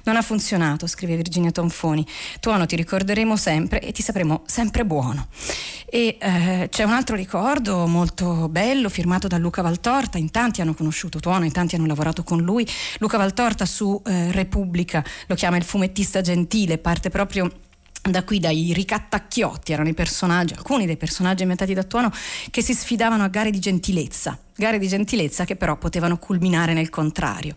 Non 0.04 0.18
ha 0.18 0.22
funzionato, 0.22 0.86
scrive 0.86 1.16
Virginia 1.16 1.52
Tonfoni. 1.52 2.06
Tuono 2.40 2.68
ti 2.68 2.76
ricorderemo 2.76 3.36
sempre 3.38 3.82
e 3.82 3.92
ti 3.92 4.04
sapremo 4.04 4.44
sempre 4.46 4.86
buono. 4.86 5.28
E 5.88 6.18
eh, 6.20 6.68
c'è 6.70 6.84
un 6.84 6.92
altro 6.92 7.16
ricordo 7.16 7.86
molto 7.88 8.50
bello 8.50 8.90
firmato 8.90 9.28
da 9.28 9.38
Luca 9.38 9.62
Valtorta, 9.62 10.18
in 10.18 10.32
tanti 10.32 10.62
hanno 10.62 10.74
conosciuto 10.74 11.20
Tuono, 11.20 11.46
in 11.46 11.52
tanti 11.52 11.76
hanno 11.76 11.86
lavorato 11.86 12.24
con 12.24 12.42
lui. 12.42 12.68
Luca 13.00 13.18
Valtorta 13.18 13.66
su 13.66 14.02
eh, 14.06 14.32
Repubblica 14.32 15.04
lo 15.28 15.36
chiama 15.36 15.58
il 15.58 15.64
fumettista 15.64 16.22
gentile, 16.22 16.78
parte 16.78 17.10
proprio 17.10 17.52
da 18.02 18.24
qui 18.24 18.40
dai 18.40 18.74
ricattacchiotti. 18.74 19.72
Erano 19.72 19.90
i 19.90 19.94
personaggi, 19.94 20.54
alcuni 20.54 20.86
dei 20.86 20.98
personaggi 20.98 21.44
inventati 21.44 21.74
da 21.74 21.84
Tuono 21.84 22.12
che 22.52 22.62
si 22.62 22.74
sfidavano 22.74 23.24
a 23.24 23.28
gare 23.28 23.52
di 23.52 23.60
gentilezza 23.60 24.40
gare 24.56 24.80
di 24.80 24.88
gentilezza 24.88 25.44
che 25.44 25.56
però 25.56 25.78
potevano 25.78 26.18
culminare 26.18 26.74
nel 26.74 26.90
contrario. 26.90 27.56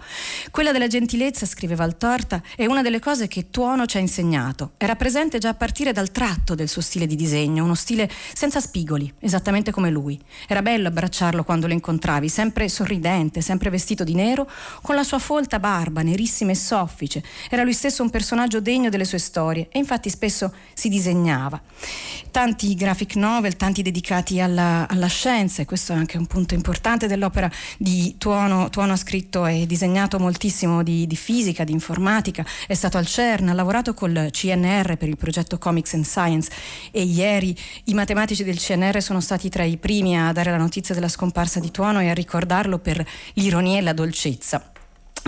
Quella 0.50 0.72
della 0.72 0.88
gentilezza, 0.88 1.46
scrive 1.46 1.76
Valtorta, 1.76 2.42
è 2.56 2.66
una 2.66 2.82
delle 2.82 2.98
cose 2.98 3.28
che 3.28 3.50
Tuono 3.50 3.86
ci 3.86 3.98
ha 3.98 4.00
insegnato. 4.00 4.72
Era 4.76 4.96
presente 4.96 5.38
già 5.38 5.50
a 5.50 5.54
partire 5.54 5.92
dal 5.92 6.10
tratto 6.10 6.54
del 6.54 6.68
suo 6.68 6.82
stile 6.82 7.06
di 7.06 7.14
disegno, 7.14 7.62
uno 7.64 7.74
stile 7.74 8.10
senza 8.32 8.60
spigoli, 8.60 9.12
esattamente 9.20 9.70
come 9.70 9.90
lui. 9.90 10.20
Era 10.48 10.62
bello 10.62 10.88
abbracciarlo 10.88 11.44
quando 11.44 11.68
lo 11.68 11.72
incontravi, 11.72 12.28
sempre 12.28 12.68
sorridente, 12.68 13.40
sempre 13.42 13.70
vestito 13.70 14.02
di 14.02 14.14
nero, 14.14 14.50
con 14.82 14.96
la 14.96 15.04
sua 15.04 15.18
folta 15.18 15.60
barba, 15.60 16.02
nerissima 16.02 16.50
e 16.50 16.56
soffice. 16.56 17.22
Era 17.48 17.62
lui 17.62 17.74
stesso 17.74 18.02
un 18.02 18.10
personaggio 18.10 18.60
degno 18.60 18.88
delle 18.88 19.04
sue 19.04 19.18
storie 19.18 19.68
e 19.70 19.78
infatti 19.78 20.10
spesso 20.10 20.52
si 20.74 20.88
disegnava. 20.88 21.60
Tanti 22.30 22.74
graphic 22.74 23.14
novel, 23.14 23.56
tanti 23.56 23.82
dedicati 23.82 24.40
alla, 24.40 24.86
alla 24.88 25.06
scienza, 25.06 25.62
e 25.62 25.64
questo 25.64 25.92
è 25.92 25.96
anche 25.96 26.18
un 26.18 26.26
punto 26.26 26.54
importante 26.54 26.86
importante 26.88 27.06
dell'opera 27.06 27.50
di 27.76 28.14
Tuono. 28.16 28.70
Tuono 28.70 28.94
ha 28.94 28.96
scritto 28.96 29.44
e 29.46 29.66
disegnato 29.66 30.18
moltissimo 30.18 30.82
di, 30.82 31.06
di, 31.06 31.16
fisica, 31.16 31.64
di 31.64 31.72
informatica, 31.72 32.44
è 32.66 32.74
stato 32.74 32.96
al 32.96 33.06
CERN, 33.06 33.48
ha 33.48 33.52
lavorato 33.52 33.92
col 33.92 34.28
CNR 34.30 34.96
per 34.96 35.08
il 35.08 35.16
progetto 35.16 35.58
Comics 35.58 35.94
and 35.94 36.04
Science 36.04 36.50
e 36.90 37.02
ieri 37.02 37.54
i 37.84 37.94
matematici 37.94 38.42
del 38.42 38.58
CNR 38.58 39.02
sono 39.02 39.20
stati 39.20 39.48
tra 39.50 39.64
i 39.64 39.76
primi 39.76 40.18
a 40.18 40.32
dare 40.32 40.50
la 40.50 40.56
notizia 40.56 40.94
della 40.94 41.08
scomparsa 41.08 41.60
di 41.60 41.70
Tuono 41.70 42.00
e 42.00 42.08
a 42.08 42.14
ricordarlo 42.14 42.78
per 42.78 43.04
l'ironia 43.34 43.78
e 43.78 43.82
la 43.82 43.92
dolcezza. 43.92 44.72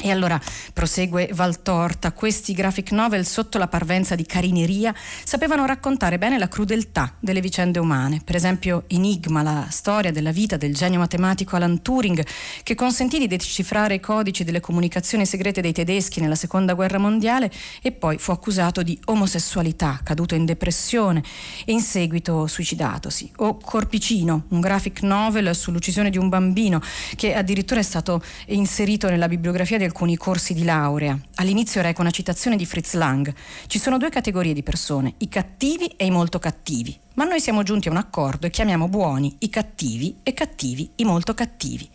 E 0.03 0.11
allora 0.11 0.41
prosegue 0.73 1.31
Valtorta, 1.33 2.13
questi 2.13 2.55
graphic 2.55 2.93
novel 2.93 3.27
sotto 3.27 3.59
la 3.59 3.69
parvenza 3.69 4.15
di 4.15 4.25
carineria 4.25 4.95
sapevano 5.25 5.67
raccontare 5.67 6.17
bene 6.17 6.39
la 6.39 6.49
crudeltà 6.49 7.15
delle 7.21 7.41
vicende 7.41 7.79
umane. 7.79 8.23
Per 8.25 8.35
esempio 8.35 8.85
Enigma, 8.87 9.43
la 9.43 9.67
storia 9.69 10.11
della 10.11 10.31
vita 10.33 10.57
del 10.57 10.75
genio 10.75 10.99
matematico 10.99 11.57
Alan 11.57 11.83
Turing, 11.83 12.25
che 12.63 12.75
consentì 12.75 13.19
di 13.19 13.27
decifrare 13.27 13.95
i 13.95 14.01
codici 14.01 14.43
delle 14.43 14.61
comunicazioni 14.61 15.27
segrete 15.27 15.61
dei 15.61 15.73
tedeschi 15.73 16.21
nella 16.21 16.35
seconda 16.35 16.73
guerra 16.73 16.99
mondiale 16.99 17.51
e 17.83 17.93
poi 17.93 18.17
fu 18.17 18.31
accusato 18.31 18.83
di 18.83 18.99
omosessualità, 19.07 20.01
caduto 20.03 20.35
in 20.35 20.47
depressione 20.47 21.23
e 21.67 21.73
in 21.73 21.81
seguito 21.81 22.47
suicidatosi. 22.47 23.33
O 23.37 23.59
Corpicino, 23.59 24.45
un 24.49 24.61
graphic 24.61 25.03
novel 25.03 25.55
sull'uccisione 25.55 26.09
di 26.09 26.17
un 26.17 26.31
bambino 26.31 26.81
che 27.17 27.35
addirittura 27.35 27.81
è 27.81 27.85
stato 27.85 28.23
inserito 28.47 29.11
nella 29.11 29.29
bibliografia 29.29 29.77
di 29.77 29.89
alcuni 29.91 30.17
corsi 30.17 30.55
di 30.55 30.63
laurea. 30.63 31.19
All'inizio 31.37 31.83
reca 31.83 32.01
una 32.01 32.13
citazione 32.13 32.57
di 32.57 32.65
Fritz 32.65 32.95
Lang. 32.95 33.35
Ci 33.67 33.81
sono 33.81 33.99
due 33.99 34.09
categorie 34.09 34.55
di 34.55 34.63
persone, 34.63 35.15
i 35.19 35.29
cattivi 35.29 35.87
e 35.97 36.07
i 36.07 36.11
molto 36.11 36.39
cattivi. 36.39 36.97
Ma 37.15 37.25
noi 37.25 37.41
siamo 37.41 37.63
giunti 37.63 37.89
a 37.89 37.91
un 37.91 37.97
accordo 37.97 38.47
e 38.47 38.51
chiamiamo 38.51 38.89
buoni 38.89 39.35
i 39.41 39.51
cattivi 39.51 40.19
e 40.23 40.33
cattivi 40.33 40.91
i 40.97 41.05
molto 41.05 41.35
cattivi. 41.35 41.89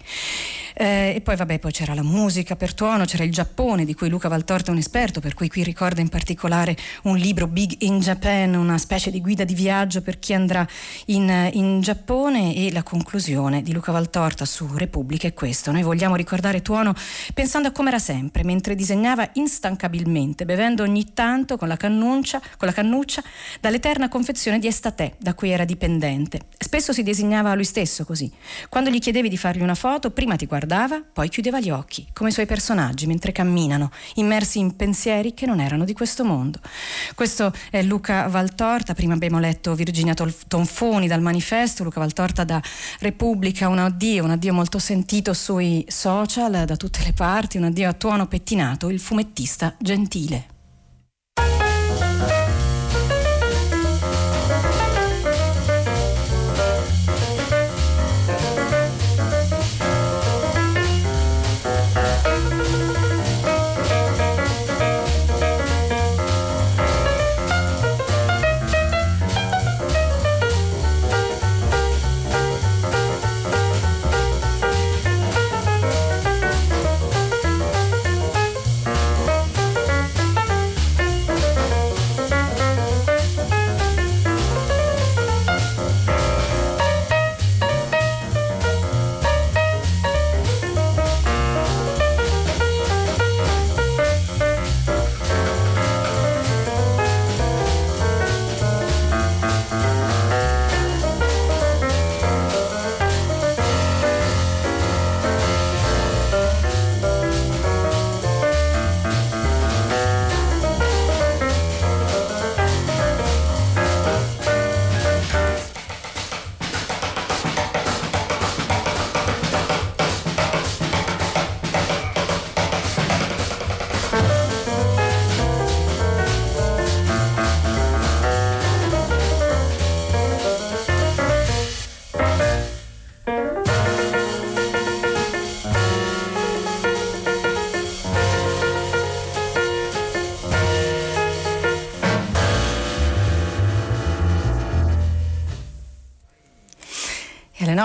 Eh, 0.77 1.13
e 1.15 1.21
poi 1.21 1.37
vabbè, 1.37 1.59
poi 1.59 1.71
c'era 1.71 1.93
la 1.93 2.03
musica 2.03 2.57
per 2.57 2.73
tuono, 2.73 3.05
c'era 3.05 3.23
il 3.23 3.31
Giappone 3.31 3.85
di 3.85 3.93
cui 3.93 4.09
Luca 4.09 4.27
Valtorta 4.27 4.71
è 4.71 4.73
un 4.73 4.79
esperto, 4.79 5.21
per 5.21 5.33
cui 5.33 5.47
qui 5.47 5.63
ricorda 5.63 6.01
in 6.01 6.09
particolare 6.09 6.75
un 7.03 7.15
libro 7.15 7.47
Big 7.47 7.75
in 7.83 7.99
Japan, 7.99 8.55
una 8.55 8.77
specie 8.77 9.09
di 9.09 9.21
guida 9.21 9.45
di 9.45 9.53
viaggio 9.53 10.01
per 10.01 10.19
chi 10.19 10.33
andrà 10.33 10.67
in, 11.05 11.49
in 11.53 11.79
Giappone 11.79 12.53
e 12.53 12.73
la 12.73 12.83
conclusione 12.83 13.61
di 13.61 13.71
Luca 13.71 13.93
Valtorta 13.93 14.43
su 14.43 14.67
Repubblica 14.75 15.27
è 15.27 15.33
questo. 15.33 15.71
Noi 15.71 15.81
vogliamo 15.81 16.15
ricordare 16.15 16.61
Tuono 16.61 16.93
pensando 17.33 17.69
a 17.69 17.71
come 17.71 17.87
era 17.87 17.99
sempre, 17.99 18.43
mentre 18.43 18.75
disegnava 18.75 19.29
instancabilmente, 19.35 20.43
bevendo 20.43 20.83
ogni 20.83 21.13
tanto 21.13 21.55
con 21.55 21.69
la 21.69 21.77
cannuccia, 21.77 22.41
con 22.57 22.67
la 22.67 22.73
cannuccia 22.73 23.23
dall'eterna 23.61 24.09
confezione 24.09 24.59
di 24.59 24.67
estate 24.67 25.04
da 25.17 25.33
cui 25.33 25.49
era 25.49 25.65
dipendente. 25.65 26.39
Spesso 26.57 26.93
si 26.93 27.03
disegnava 27.03 27.53
lui 27.53 27.63
stesso 27.63 28.05
così. 28.05 28.31
Quando 28.69 28.89
gli 28.89 28.99
chiedevi 28.99 29.29
di 29.29 29.37
fargli 29.37 29.61
una 29.61 29.75
foto, 29.75 30.11
prima 30.11 30.35
ti 30.35 30.45
guardava, 30.45 31.01
poi 31.01 31.29
chiudeva 31.29 31.59
gli 31.59 31.69
occhi, 31.69 32.07
come 32.13 32.29
i 32.29 32.33
suoi 32.33 32.45
personaggi 32.45 33.07
mentre 33.07 33.31
camminano, 33.31 33.91
immersi 34.15 34.59
in 34.59 34.75
pensieri 34.75 35.33
che 35.33 35.45
non 35.45 35.59
erano 35.59 35.83
di 35.85 35.93
questo 35.93 36.23
mondo. 36.23 36.59
Questo 37.13 37.53
è 37.69 37.81
Luca 37.83 38.27
Valtorta, 38.27 38.93
prima 38.93 39.13
abbiamo 39.13 39.39
letto 39.39 39.75
Virginia 39.75 40.13
Tonfoni 40.13 41.07
dal 41.07 41.21
manifesto, 41.21 41.83
Luca 41.83 41.99
Valtorta 41.99 42.43
da 42.43 42.61
Repubblica, 42.99 43.67
un 43.67 43.79
addio, 43.79 44.23
un 44.23 44.31
addio 44.31 44.53
molto 44.53 44.79
sentito 44.79 45.33
sui 45.33 45.85
social 45.87 46.65
da 46.65 46.75
tutte 46.75 47.03
le 47.03 47.13
parti, 47.13 47.57
un 47.57 47.65
addio 47.65 47.89
a 47.89 47.93
tuono 47.93 48.27
pettinato, 48.27 48.89
il 48.89 48.99
fumettista 48.99 49.75
gentile. 49.79 50.54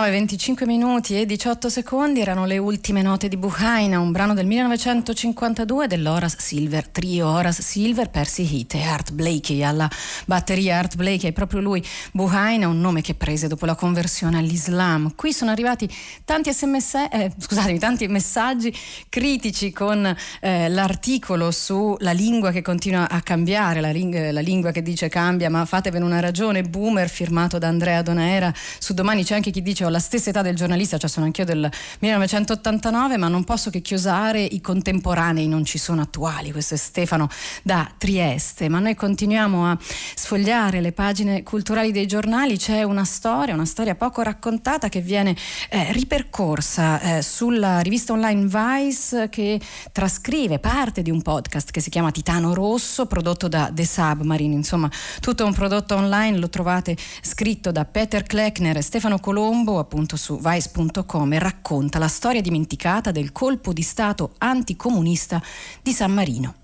E 0.01 0.03
alle 0.03 0.19
9.25 0.21 0.65
minuti 0.65 1.21
e 1.21 1.27
18 1.27 1.69
secondi 1.69 2.21
erano 2.21 2.47
le 2.47 2.57
ultime 2.57 3.03
note 3.03 3.29
di 3.29 3.37
Buhaina, 3.37 4.01
un 4.01 4.13
brano 4.13 4.33
del 4.33 4.47
1952 4.47 5.87
dell'Horace 5.87 6.37
Silver, 6.39 6.89
trio 6.89 7.27
Horace 7.27 7.61
Silver, 7.61 8.09
Percy 8.09 8.49
Heath 8.51 8.75
e 8.77 8.83
Art 8.83 9.13
Blakey. 9.13 9.63
Alla 9.63 9.91
batteria 10.25 10.79
Art 10.79 10.97
Blakey 10.97 11.29
è 11.29 11.33
proprio 11.33 11.61
lui, 11.61 11.85
Buhaina, 12.13 12.67
un 12.67 12.81
nome 12.81 13.03
che 13.03 13.15
prese 13.15 13.47
dopo 13.47 13.67
la 13.67 13.75
conversione 13.75 14.39
all'Islam. 14.39 15.15
Qui 15.15 15.35
sono 15.35 15.51
arrivati 15.51 15.87
tanti, 16.25 16.51
SMS, 16.51 16.95
eh, 17.11 17.31
scusatemi, 17.37 17.79
tanti 17.79 18.09
messaggi 18.09 18.75
critici 19.11 19.71
con 19.71 20.17
eh, 20.41 20.69
l'articolo 20.71 21.51
sulla 21.51 22.13
lingua 22.13 22.53
che 22.53 22.63
continua 22.63 23.07
a 23.09 23.21
cambiare, 23.21 23.81
la, 23.83 23.91
ling- 23.91 24.31
la 24.31 24.41
lingua 24.41 24.71
che 24.71 24.81
dice 24.81 25.09
cambia, 25.09 25.51
ma 25.51 25.67
fatevene 25.67 26.05
una 26.05 26.21
ragione, 26.21 26.63
boomer, 26.63 27.09
firmato 27.11 27.59
da 27.59 27.69
Andrea 27.69 28.01
Donaera. 28.01 28.51
Su 28.79 28.95
domani 28.95 29.25
c'è 29.25 29.35
anche 29.35 29.51
chi 29.51 29.61
dice 29.61 29.89
la 29.91 29.99
stessa 29.99 30.31
età 30.31 30.43
del 30.43 30.57
giornalista, 30.57 30.97
cioè 30.97 31.11
sono 31.11 31.27
anch'io 31.27 31.45
del 31.45 31.71
1989, 31.99 33.17
ma 33.17 33.29
non 33.29 33.45
posso 33.45 33.71
che 33.71 33.81
chiosare 33.81 34.41
i 34.43 34.61
contemporanei, 34.61 35.49
non 35.49 35.65
ci 35.65 35.79
sono 35.79 36.03
attuali. 36.03 36.53
Questo 36.53 36.75
è 36.75 36.77
Stefano 36.77 37.29
da 37.63 37.91
Trieste. 37.97 38.69
Ma 38.69 38.79
noi 38.79 38.95
continuiamo 38.95 39.67
a 39.67 39.79
sfogliare 40.15 40.81
le 40.81 40.93
pagine 40.93 41.43
culturali 41.43 41.93
dei 41.93 42.07
giornali. 42.07 42.57
C'è 42.57 42.83
una 42.83 43.05
storia, 43.05 43.55
una 43.55 43.65
storia 43.65 43.95
poco 43.95 44.23
raccontata 44.23 44.89
che 44.89 45.01
viene 45.01 45.37
eh, 45.69 45.93
ripercorsa 45.93 47.19
eh, 47.19 47.23
sulla 47.23 47.81
rivista 47.81 48.13
online 48.13 48.47
Vice 48.47 49.29
che 49.29 49.61
trascrive 49.93 50.59
parte 50.59 51.03
di 51.03 51.11
un 51.11 51.23
podcast 51.23 51.71
che 51.71 51.81
si 51.81 51.91
chiama 51.91 52.11
Titano 52.11 52.55
Rosso, 52.55 53.07
prodotto 53.07 53.49
da 53.49 53.71
The 53.73 53.85
Submarine. 53.85 54.55
Insomma, 54.55 54.91
tutto 55.21 55.45
un 55.45 55.53
prodotto 55.53 55.95
online, 55.95 56.39
lo 56.39 56.49
trovate 56.49 56.97
scritto 57.23 57.73
da 57.73 57.85
Peter 57.85 58.23
Kleckner 58.23 58.77
e 58.77 58.83
Stefano 58.83 59.19
Colombo, 59.19 59.80
appunto 59.81 60.17
su 60.17 60.39
vice.com, 60.39 61.39
racconta 61.39 61.99
la 61.99 62.09
storia 62.09 62.41
dimenticata 62.41 63.11
del 63.11 63.33
colpo 63.33 63.73
di 63.73 63.83
Stato 63.83 64.35
anticomunista 64.39 65.43
di 65.83 65.93
San 65.93 66.13
Marino. 66.13 66.60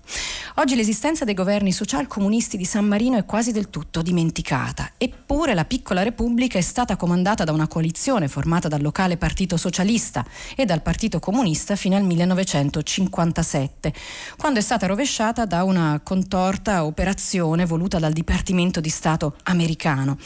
Oggi 0.59 0.75
l'esistenza 0.75 1.23
dei 1.23 1.35
governi 1.35 1.71
socialcomunisti 1.71 2.57
di 2.57 2.65
San 2.65 2.85
Marino 2.85 3.17
è 3.17 3.25
quasi 3.25 3.51
del 3.51 3.69
tutto 3.69 4.01
dimenticata, 4.01 4.93
eppure 4.97 5.53
la 5.53 5.65
piccola 5.65 6.01
Repubblica 6.01 6.57
è 6.57 6.61
stata 6.61 6.95
comandata 6.95 7.43
da 7.43 7.51
una 7.51 7.67
coalizione 7.67 8.27
formata 8.27 8.67
dal 8.67 8.81
locale 8.81 9.17
Partito 9.17 9.55
Socialista 9.55 10.25
e 10.55 10.65
dal 10.65 10.81
Partito 10.81 11.19
Comunista 11.19 11.75
fino 11.75 11.95
al 11.95 12.03
1957, 12.03 13.93
quando 14.37 14.57
è 14.57 14.61
stata 14.63 14.87
rovesciata 14.87 15.45
da 15.45 15.63
una 15.63 16.01
contorta 16.03 16.85
operazione 16.85 17.65
voluta 17.65 17.99
dal 17.99 18.13
Dipartimento 18.13 18.79
di 18.79 18.89
Stato 18.89 19.35
americano. 19.43 20.17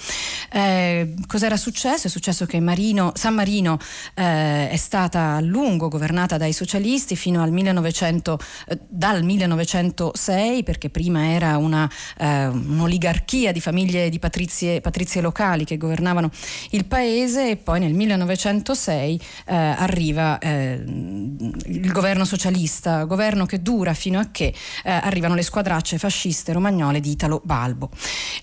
Eh, 0.49 1.13
cos'era 1.27 1.57
successo? 1.57 2.07
È 2.07 2.09
successo 2.09 2.45
che 2.45 2.59
Marino, 2.61 3.11
San 3.15 3.33
Marino 3.33 3.77
eh, 4.13 4.69
è 4.69 4.77
stata 4.77 5.33
a 5.33 5.41
lungo 5.41 5.89
governata 5.89 6.37
dai 6.37 6.53
socialisti 6.53 7.17
fino 7.17 7.41
al 7.43 7.51
1900, 7.51 8.39
eh, 8.67 8.79
dal 8.87 9.23
1900 9.23 9.70
1906 9.71 10.63
perché 10.63 10.89
prima 10.89 11.31
era 11.31 11.57
una, 11.57 11.89
eh, 12.17 12.47
un'oligarchia 12.47 13.51
di 13.51 13.61
famiglie 13.61 14.09
di 14.09 14.19
patrizie, 14.19 14.81
patrizie, 14.81 15.21
locali 15.21 15.63
che 15.63 15.77
governavano 15.77 16.29
il 16.71 16.85
paese 16.85 17.51
e 17.51 17.55
poi 17.57 17.79
nel 17.79 17.93
1906 17.93 19.21
eh, 19.45 19.55
arriva 19.55 20.37
eh, 20.39 20.73
il 20.83 21.91
governo 21.91 22.25
socialista, 22.25 23.03
governo 23.05 23.45
che 23.45 23.61
dura 23.61 23.93
fino 23.93 24.19
a 24.19 24.27
che 24.31 24.53
eh, 24.83 24.91
arrivano 24.91 25.35
le 25.35 25.43
squadracce 25.43 25.97
fasciste 25.97 26.51
romagnole 26.51 26.99
di 26.99 27.11
Italo 27.11 27.41
Balbo. 27.43 27.89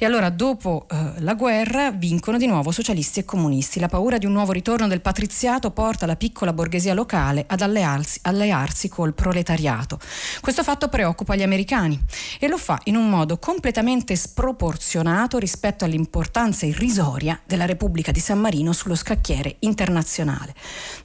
E 0.01 0.05
allora 0.05 0.31
dopo 0.31 0.87
eh, 0.89 1.15
la 1.23 1.35
guerra 1.35 1.91
vincono 1.91 2.39
di 2.39 2.47
nuovo 2.47 2.71
socialisti 2.71 3.19
e 3.19 3.25
comunisti. 3.25 3.81
La 3.81 3.89
paura 3.89 4.17
di 4.17 4.27
un 4.27 4.33
nuovo 4.33 4.53
ritorno 4.53 4.87
del 4.87 5.01
patriziato 5.01 5.73
porta 5.73 6.07
la 6.07 6.15
piccola 6.15 6.53
borghesia 6.53 6.95
locale 6.95 7.45
ad 7.49 7.63
allearsi, 7.63 8.21
allearsi 8.23 8.89
col 8.89 9.13
proletariato. 9.13 9.99
Questo 10.41 10.63
fatto 10.63 10.87
preoccupa 10.87 11.35
gli 11.35 11.43
americani 11.43 12.01
e 12.39 12.47
lo 12.47 12.59
fa 12.59 12.79
in 12.85 12.95
un 12.95 13.11
modo 13.11 13.39
completamente 13.39 14.15
sproporzionato 14.15 15.37
rispetto 15.39 15.85
all'importanza 15.85 16.65
irrisoria 16.65 17.41
della 17.45 17.67
Repubblica 17.67 18.13
di 18.13 18.21
San 18.21 18.39
Marino 18.39 18.73
sullo 18.73 18.95
scacchiere 18.95 19.57
internazionale. 19.61 20.55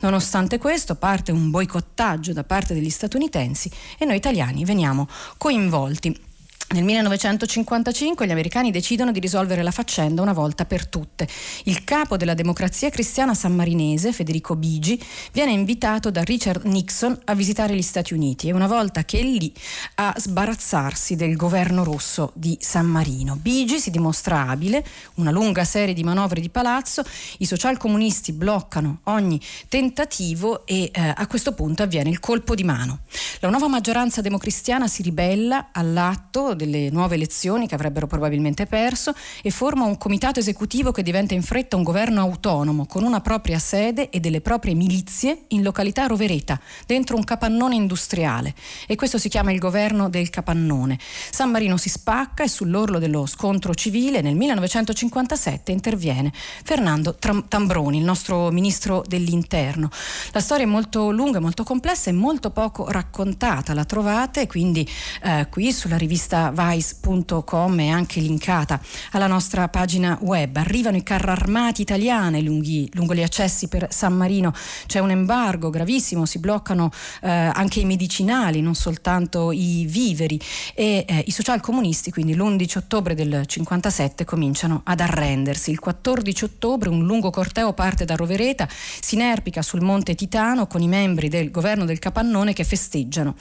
Nonostante 0.01 0.59
questo 0.59 0.93
parte 0.93 1.31
un 1.31 1.49
boicottaggio 1.49 2.31
da 2.31 2.43
parte 2.43 2.75
degli 2.75 2.91
statunitensi 2.91 3.71
e 3.97 4.05
noi 4.05 4.17
italiani 4.17 4.63
veniamo 4.65 5.07
coinvolti 5.37 6.31
nel 6.73 6.83
1955 6.83 8.25
gli 8.25 8.31
americani 8.31 8.71
decidono 8.71 9.11
di 9.11 9.19
risolvere 9.19 9.61
la 9.61 9.71
faccenda 9.71 10.23
una 10.23 10.33
volta 10.33 10.65
per 10.65 10.87
tutte. 10.87 11.27
Il 11.65 11.83
capo 11.83 12.17
della 12.17 12.33
democrazia 12.33 12.89
cristiana 12.89 13.35
sammarinese, 13.35 14.11
Federico 14.11 14.55
Bigi, 14.55 15.01
viene 15.31 15.51
invitato 15.51 16.09
da 16.09 16.23
Richard 16.23 16.65
Nixon 16.65 17.17
a 17.25 17.35
visitare 17.35 17.75
gli 17.75 17.81
Stati 17.83 18.13
Uniti 18.13 18.47
e 18.47 18.53
una 18.53 18.65
volta 18.65 19.05
che 19.05 19.19
è 19.19 19.23
lì 19.23 19.53
a 19.95 20.13
sbarazzarsi 20.17 21.15
del 21.15 21.35
governo 21.35 21.83
rosso 21.83 22.31
di 22.33 22.57
San 22.59 22.87
Marino. 22.87 23.35
Bigi 23.35 23.79
si 23.79 23.91
dimostra 23.91 24.47
abile, 24.47 24.83
una 25.15 25.29
lunga 25.29 25.63
serie 25.65 25.93
di 25.93 26.03
manovre 26.03 26.41
di 26.41 26.49
palazzo, 26.49 27.03
i 27.37 27.45
socialcomunisti 27.45 28.31
bloccano 28.31 29.01
ogni 29.03 29.39
tentativo 29.69 30.65
e 30.65 30.89
eh, 30.91 31.13
a 31.15 31.27
questo 31.27 31.53
punto 31.53 31.83
avviene 31.83 32.09
il 32.09 32.19
colpo 32.19 32.55
di 32.55 32.63
mano. 32.63 33.01
La 33.41 33.49
nuova 33.49 33.67
maggioranza 33.67 34.21
democristiana 34.21 34.87
si 34.87 35.03
ribella 35.03 35.69
all'atto 35.71 36.55
delle 36.63 36.89
nuove 36.89 37.15
elezioni 37.15 37.67
che 37.67 37.75
avrebbero 37.75 38.07
probabilmente 38.07 38.65
perso 38.65 39.13
e 39.41 39.51
forma 39.51 39.85
un 39.85 39.97
comitato 39.97 40.39
esecutivo 40.39 40.91
che 40.91 41.03
diventa 41.03 41.33
in 41.33 41.41
fretta 41.41 41.75
un 41.75 41.83
governo 41.83 42.21
autonomo 42.21 42.85
con 42.85 43.03
una 43.03 43.21
propria 43.21 43.59
sede 43.59 44.09
e 44.09 44.19
delle 44.19 44.41
proprie 44.41 44.73
milizie 44.73 45.43
in 45.49 45.61
località 45.61 46.05
Rovereta, 46.05 46.59
dentro 46.85 47.15
un 47.15 47.23
capannone 47.23 47.75
industriale. 47.75 48.53
E 48.87 48.95
questo 48.95 49.17
si 49.17 49.29
chiama 49.29 49.51
il 49.51 49.59
governo 49.59 50.09
del 50.09 50.29
capannone. 50.29 50.97
San 51.31 51.51
Marino 51.51 51.77
si 51.77 51.89
spacca 51.89 52.43
e 52.43 52.47
sull'orlo 52.47 52.99
dello 52.99 53.25
scontro 53.25 53.73
civile 53.73 54.21
nel 54.21 54.35
1957 54.35 55.71
interviene 55.71 56.31
Fernando 56.63 57.17
Tambroni, 57.47 57.97
il 57.97 58.03
nostro 58.03 58.51
ministro 58.51 59.03
dell'interno. 59.07 59.89
La 60.31 60.39
storia 60.39 60.65
è 60.65 60.67
molto 60.67 61.11
lunga, 61.11 61.39
molto 61.39 61.63
complessa 61.63 62.09
e 62.09 62.13
molto 62.13 62.51
poco 62.51 62.89
raccontata. 62.89 63.73
La 63.73 63.85
trovate 63.85 64.47
quindi 64.47 64.87
eh, 65.23 65.47
qui 65.49 65.71
sulla 65.71 65.97
rivista 65.97 66.42
vice.com 66.51 67.79
è 67.79 67.87
anche 67.87 68.19
linkata 68.19 68.79
alla 69.11 69.27
nostra 69.27 69.67
pagina 69.67 70.17
web. 70.21 70.55
Arrivano 70.55 70.97
i 70.97 71.03
carri 71.03 71.29
armati 71.29 71.81
italiani 71.81 72.43
lunghi, 72.43 72.89
lungo 72.93 73.13
gli 73.13 73.21
accessi 73.21 73.67
per 73.67 73.87
San 73.91 74.13
Marino, 74.13 74.53
c'è 74.87 74.99
un 74.99 75.11
embargo 75.11 75.69
gravissimo, 75.69 76.25
si 76.25 76.39
bloccano 76.39 76.91
eh, 77.21 77.29
anche 77.29 77.79
i 77.79 77.85
medicinali, 77.85 78.61
non 78.61 78.75
soltanto 78.75 79.51
i 79.51 79.85
viveri 79.87 80.39
e 80.73 81.05
eh, 81.07 81.23
i 81.25 81.31
socialcomunisti 81.31 82.11
quindi 82.11 82.35
l'11 82.35 82.77
ottobre 82.77 83.15
del 83.15 83.43
57 83.45 84.25
cominciano 84.25 84.81
ad 84.83 84.99
arrendersi. 84.99 85.71
Il 85.71 85.79
14 85.79 86.43
ottobre 86.45 86.89
un 86.89 87.05
lungo 87.05 87.29
corteo 87.29 87.73
parte 87.73 88.05
da 88.05 88.15
Rovereta, 88.15 88.67
si 88.69 89.15
inerpica 89.15 89.61
sul 89.61 89.81
monte 89.81 90.15
Titano 90.15 90.67
con 90.67 90.81
i 90.81 90.87
membri 90.87 91.29
del 91.29 91.51
governo 91.51 91.85
del 91.85 91.99
Capannone 91.99 92.53
che 92.53 92.63
festeggiano, 92.63 93.35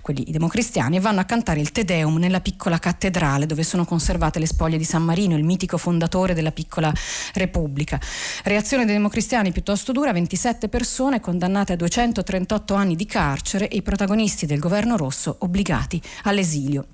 quelli 0.00 0.24
democristiani, 0.28 0.96
e 0.96 1.00
vanno 1.00 1.20
a 1.20 1.24
cantare 1.24 1.60
il 1.60 1.72
Te 1.72 1.84
Deum 1.84 2.16
nella 2.16 2.40
piccola 2.48 2.78
cattedrale 2.78 3.44
dove 3.44 3.62
sono 3.62 3.84
conservate 3.84 4.38
le 4.38 4.46
spoglie 4.46 4.78
di 4.78 4.84
San 4.84 5.02
Marino, 5.02 5.36
il 5.36 5.44
mitico 5.44 5.76
fondatore 5.76 6.32
della 6.32 6.50
piccola 6.50 6.90
Repubblica. 7.34 8.00
Reazione 8.42 8.86
dei 8.86 8.94
democristiani 8.94 9.52
piuttosto 9.52 9.92
dura, 9.92 10.14
27 10.14 10.70
persone 10.70 11.20
condannate 11.20 11.74
a 11.74 11.76
238 11.76 12.72
anni 12.72 12.96
di 12.96 13.04
carcere 13.04 13.68
e 13.68 13.76
i 13.76 13.82
protagonisti 13.82 14.46
del 14.46 14.60
governo 14.60 14.96
rosso 14.96 15.36
obbligati 15.40 16.00
all'esilio. 16.22 16.86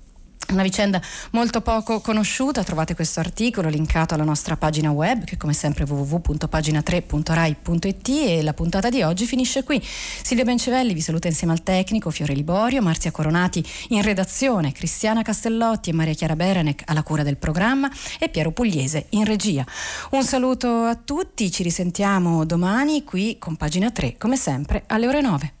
Una 0.51 0.61
vicenda 0.61 1.01
molto 1.31 1.61
poco 1.61 2.01
conosciuta, 2.01 2.63
trovate 2.63 2.93
questo 2.93 3.19
articolo 3.19 3.67
linkato 3.67 4.13
alla 4.13 4.23
nostra 4.23 4.55
pagina 4.55 4.91
web 4.91 5.23
che 5.23 5.37
come 5.37 5.53
sempre 5.53 5.85
è 5.85 5.87
www.pagina3.rai.it 5.87 8.09
e 8.09 8.43
la 8.43 8.53
puntata 8.53 8.89
di 8.89 9.01
oggi 9.01 9.25
finisce 9.25 9.63
qui. 9.63 9.83
Silvia 9.83 10.45
Bencevelli 10.45 10.93
vi 10.93 11.01
saluta 11.01 11.27
insieme 11.27 11.53
al 11.53 11.63
tecnico 11.63 12.11
Fiore 12.11 12.35
Liborio, 12.35 12.83
Marzia 12.83 13.09
Coronati 13.09 13.65
in 13.89 14.03
redazione, 14.03 14.71
Cristiana 14.71 15.23
Castellotti 15.23 15.89
e 15.89 15.93
Maria 15.93 16.13
Chiara 16.13 16.35
Berenec 16.35 16.83
alla 16.85 17.01
cura 17.01 17.23
del 17.23 17.37
programma 17.37 17.89
e 18.19 18.29
Piero 18.29 18.51
Pugliese 18.51 19.07
in 19.09 19.25
regia. 19.25 19.65
Un 20.11 20.23
saluto 20.23 20.83
a 20.83 20.93
tutti, 20.95 21.51
ci 21.51 21.63
risentiamo 21.63 22.45
domani 22.45 23.03
qui 23.03 23.37
con 23.39 23.55
Pagina 23.55 23.89
3 23.89 24.17
come 24.19 24.37
sempre 24.37 24.83
alle 24.85 25.07
ore 25.07 25.21
9. 25.21 25.54